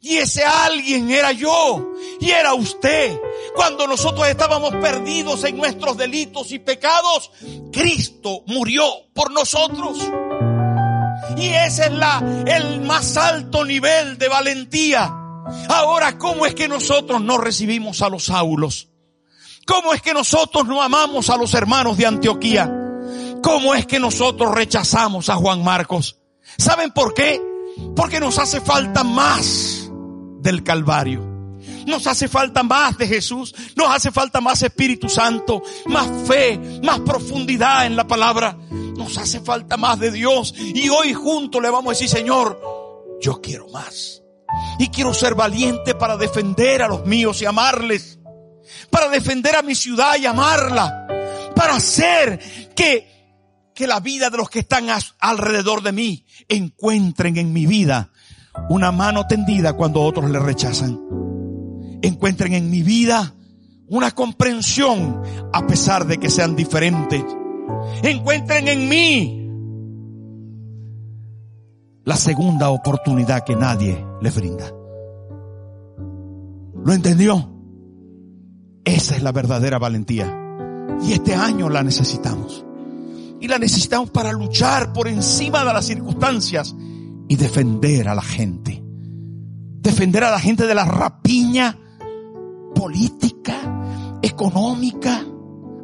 Y 0.00 0.18
ese 0.18 0.44
alguien 0.44 1.10
era 1.10 1.32
yo 1.32 1.92
y 2.20 2.30
era 2.30 2.54
usted. 2.54 3.18
Cuando 3.54 3.86
nosotros 3.86 4.28
estábamos 4.28 4.70
perdidos 4.76 5.42
en 5.44 5.56
nuestros 5.56 5.96
delitos 5.96 6.52
y 6.52 6.60
pecados, 6.60 7.32
Cristo 7.72 8.42
murió 8.46 8.84
por 9.12 9.32
nosotros. 9.32 9.98
Y 11.36 11.48
ese 11.48 11.86
es 11.86 11.92
la, 11.92 12.22
el 12.46 12.80
más 12.82 13.16
alto 13.16 13.64
nivel 13.64 14.18
de 14.18 14.28
valentía. 14.28 15.12
Ahora, 15.68 16.16
¿cómo 16.16 16.46
es 16.46 16.54
que 16.54 16.68
nosotros 16.68 17.20
no 17.20 17.38
recibimos 17.38 18.00
a 18.02 18.08
los 18.08 18.24
Saulos? 18.24 18.88
¿Cómo 19.66 19.92
es 19.92 20.00
que 20.00 20.14
nosotros 20.14 20.66
no 20.66 20.80
amamos 20.80 21.28
a 21.28 21.36
los 21.36 21.52
hermanos 21.54 21.96
de 21.96 22.06
Antioquía? 22.06 22.72
¿Cómo 23.42 23.74
es 23.74 23.86
que 23.86 23.98
nosotros 23.98 24.54
rechazamos 24.54 25.28
a 25.28 25.36
Juan 25.36 25.62
Marcos? 25.62 26.17
¿Saben 26.58 26.90
por 26.90 27.14
qué? 27.14 27.40
Porque 27.94 28.18
nos 28.18 28.38
hace 28.38 28.60
falta 28.60 29.04
más 29.04 29.88
del 30.40 30.64
Calvario. 30.64 31.24
Nos 31.86 32.06
hace 32.06 32.28
falta 32.28 32.62
más 32.62 32.98
de 32.98 33.06
Jesús, 33.06 33.54
nos 33.74 33.88
hace 33.88 34.10
falta 34.10 34.40
más 34.40 34.62
Espíritu 34.62 35.08
Santo, 35.08 35.62
más 35.86 36.06
fe, 36.28 36.60
más 36.82 37.00
profundidad 37.00 37.86
en 37.86 37.96
la 37.96 38.06
palabra. 38.06 38.58
Nos 38.70 39.16
hace 39.16 39.40
falta 39.40 39.76
más 39.76 39.98
de 39.98 40.10
Dios. 40.10 40.54
Y 40.58 40.88
hoy 40.88 41.14
juntos 41.14 41.62
le 41.62 41.70
vamos 41.70 41.90
a 41.90 41.94
decir, 41.94 42.08
Señor, 42.08 42.60
yo 43.20 43.40
quiero 43.40 43.68
más. 43.68 44.22
Y 44.78 44.88
quiero 44.88 45.14
ser 45.14 45.34
valiente 45.34 45.94
para 45.94 46.16
defender 46.16 46.82
a 46.82 46.88
los 46.88 47.06
míos 47.06 47.40
y 47.40 47.46
amarles. 47.46 48.18
Para 48.90 49.08
defender 49.08 49.56
a 49.56 49.62
mi 49.62 49.74
ciudad 49.74 50.16
y 50.18 50.26
amarla. 50.26 51.06
Para 51.54 51.76
hacer 51.76 52.38
que 52.74 53.17
que 53.78 53.86
la 53.86 54.00
vida 54.00 54.28
de 54.28 54.38
los 54.38 54.50
que 54.50 54.58
están 54.58 54.86
alrededor 55.20 55.84
de 55.84 55.92
mí 55.92 56.24
encuentren 56.48 57.36
en 57.36 57.52
mi 57.52 57.64
vida 57.64 58.10
una 58.68 58.90
mano 58.90 59.28
tendida 59.28 59.74
cuando 59.74 60.02
otros 60.02 60.28
le 60.32 60.40
rechazan. 60.40 60.98
Encuentren 62.02 62.54
en 62.54 62.72
mi 62.72 62.82
vida 62.82 63.36
una 63.86 64.10
comprensión 64.10 65.22
a 65.52 65.64
pesar 65.68 66.08
de 66.08 66.18
que 66.18 66.28
sean 66.28 66.56
diferentes. 66.56 67.22
Encuentren 68.02 68.66
en 68.66 68.88
mí 68.88 69.48
la 72.02 72.16
segunda 72.16 72.70
oportunidad 72.70 73.44
que 73.44 73.54
nadie 73.54 74.04
les 74.20 74.34
brinda. 74.34 74.72
¿Lo 76.84 76.92
entendió? 76.92 77.48
Esa 78.84 79.14
es 79.14 79.22
la 79.22 79.30
verdadera 79.30 79.78
valentía. 79.78 80.36
Y 81.00 81.12
este 81.12 81.36
año 81.36 81.68
la 81.68 81.84
necesitamos. 81.84 82.64
Y 83.40 83.48
la 83.48 83.58
necesitamos 83.58 84.10
para 84.10 84.32
luchar 84.32 84.92
por 84.92 85.08
encima 85.08 85.64
de 85.64 85.72
las 85.72 85.86
circunstancias 85.86 86.74
y 87.28 87.36
defender 87.36 88.08
a 88.08 88.14
la 88.14 88.22
gente. 88.22 88.82
Defender 89.80 90.24
a 90.24 90.30
la 90.30 90.40
gente 90.40 90.66
de 90.66 90.74
la 90.74 90.84
rapiña 90.84 91.78
política, 92.74 94.18
económica, 94.22 95.24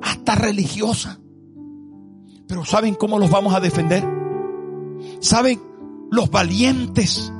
hasta 0.03 0.35
religiosa. 0.35 1.21
Pero 2.49 2.65
¿saben 2.65 2.95
cómo 2.95 3.19
los 3.19 3.31
vamos 3.31 3.55
a 3.55 3.61
defender? 3.61 4.05
¿Saben 5.21 5.61
los 6.11 6.31
valientes? 6.31 7.33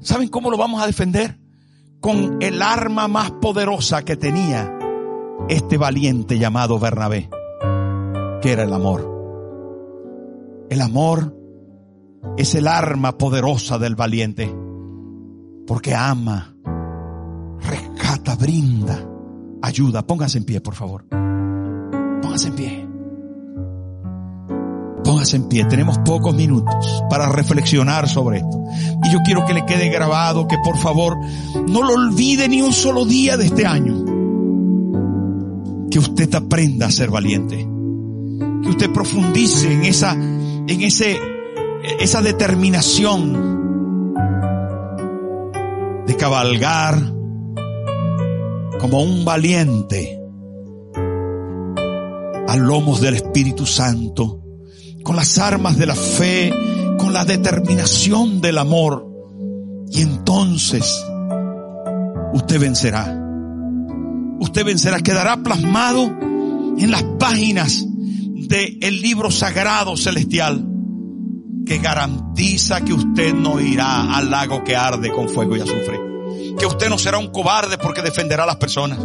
¿Saben 0.00 0.28
cómo 0.28 0.50
lo 0.50 0.56
vamos 0.56 0.82
a 0.82 0.86
defender? 0.86 1.38
Con 2.00 2.38
el 2.40 2.62
arma 2.62 3.06
más 3.08 3.32
poderosa 3.32 4.04
que 4.04 4.16
tenía 4.16 4.72
este 5.48 5.76
valiente 5.76 6.38
llamado 6.38 6.78
Bernabé 6.78 7.28
que 8.40 8.52
era 8.52 8.64
el 8.64 8.72
amor. 8.72 9.16
El 10.70 10.80
amor 10.80 11.34
es 12.36 12.54
el 12.54 12.68
arma 12.68 13.16
poderosa 13.16 13.78
del 13.78 13.96
valiente, 13.96 14.54
porque 15.66 15.94
ama, 15.94 16.54
rescata, 17.60 18.36
brinda, 18.36 19.08
ayuda. 19.62 20.06
Póngase 20.06 20.38
en 20.38 20.44
pie, 20.44 20.60
por 20.60 20.74
favor. 20.74 21.04
Póngase 22.22 22.48
en 22.48 22.54
pie. 22.54 22.88
Póngase 25.04 25.36
en 25.36 25.48
pie. 25.48 25.64
Tenemos 25.64 25.98
pocos 26.00 26.34
minutos 26.34 27.02
para 27.08 27.28
reflexionar 27.30 28.08
sobre 28.08 28.38
esto. 28.38 28.62
Y 29.04 29.10
yo 29.10 29.20
quiero 29.24 29.46
que 29.46 29.54
le 29.54 29.64
quede 29.64 29.88
grabado 29.88 30.46
que 30.46 30.58
por 30.62 30.76
favor 30.76 31.16
no 31.68 31.82
lo 31.82 31.94
olvide 31.94 32.48
ni 32.48 32.60
un 32.60 32.72
solo 32.72 33.04
día 33.04 33.36
de 33.36 33.46
este 33.46 33.66
año. 33.66 34.04
Que 35.90 35.98
usted 35.98 36.32
aprenda 36.34 36.86
a 36.86 36.90
ser 36.90 37.10
valiente 37.10 37.77
que 38.62 38.68
usted 38.68 38.90
profundice 38.90 39.72
en 39.72 39.84
esa, 39.84 40.12
en 40.12 40.82
ese, 40.82 41.18
esa 42.00 42.22
determinación 42.22 43.58
de 46.06 46.16
cabalgar 46.16 47.14
como 48.80 49.02
un 49.02 49.24
valiente 49.24 50.18
a 52.48 52.56
lomos 52.56 53.00
del 53.00 53.14
Espíritu 53.16 53.66
Santo, 53.66 54.42
con 55.02 55.16
las 55.16 55.38
armas 55.38 55.76
de 55.76 55.86
la 55.86 55.94
fe, 55.94 56.52
con 56.98 57.12
la 57.12 57.24
determinación 57.24 58.40
del 58.40 58.58
amor. 58.58 59.06
Y 59.90 60.00
entonces 60.00 61.04
usted 62.32 62.58
vencerá. 62.58 63.14
Usted 64.40 64.64
vencerá, 64.64 65.00
quedará 65.00 65.36
plasmado 65.36 66.04
en 66.78 66.90
las 66.90 67.02
páginas 67.18 67.84
del 68.48 68.78
el 68.80 69.00
libro 69.02 69.30
sagrado 69.30 69.96
celestial 69.96 70.66
que 71.66 71.78
garantiza 71.78 72.80
que 72.80 72.94
usted 72.94 73.34
no 73.34 73.60
irá 73.60 74.16
al 74.16 74.30
lago 74.30 74.64
que 74.64 74.74
arde 74.74 75.12
con 75.12 75.28
fuego 75.28 75.54
y 75.56 75.60
azufre. 75.60 76.00
Que 76.58 76.66
usted 76.66 76.88
no 76.88 76.96
será 76.96 77.18
un 77.18 77.30
cobarde 77.30 77.76
porque 77.76 78.00
defenderá 78.00 78.44
a 78.44 78.46
las 78.46 78.56
personas. 78.56 78.98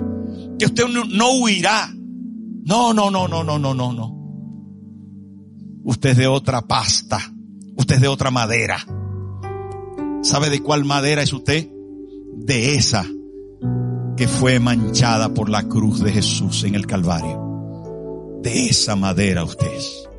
Que 0.58 0.66
usted 0.66 0.88
no, 0.88 1.04
no 1.04 1.34
huirá. 1.40 1.92
No, 2.66 2.94
no, 2.94 3.12
no, 3.12 3.28
no, 3.28 3.44
no, 3.44 3.60
no, 3.60 3.74
no, 3.74 3.94
no. 3.94 4.14
Usted 5.84 6.12
es 6.12 6.18
de 6.18 6.28
otra 6.28 6.62
pasta. 6.62 7.20
Usted 7.76 7.96
es 7.96 8.02
de 8.02 8.08
otra 8.08 8.32
madera. 8.32 8.78
¿Sabe 10.22 10.50
de 10.50 10.64
cuál 10.64 10.86
madera 10.86 11.22
es 11.22 11.34
usted? 11.34 11.70
De 12.38 12.76
esa 12.76 13.06
que 14.16 14.28
fue 14.28 14.60
manchada 14.60 15.34
por 15.34 15.50
la 15.50 15.64
cruz 15.68 16.00
de 16.02 16.14
Jesús 16.14 16.64
en 16.64 16.76
el 16.76 16.88
Calvario. 16.88 17.43
De 18.44 18.68
esa 18.68 18.98
madera 18.98 19.46
usted 19.46 19.68
es. 19.68 20.13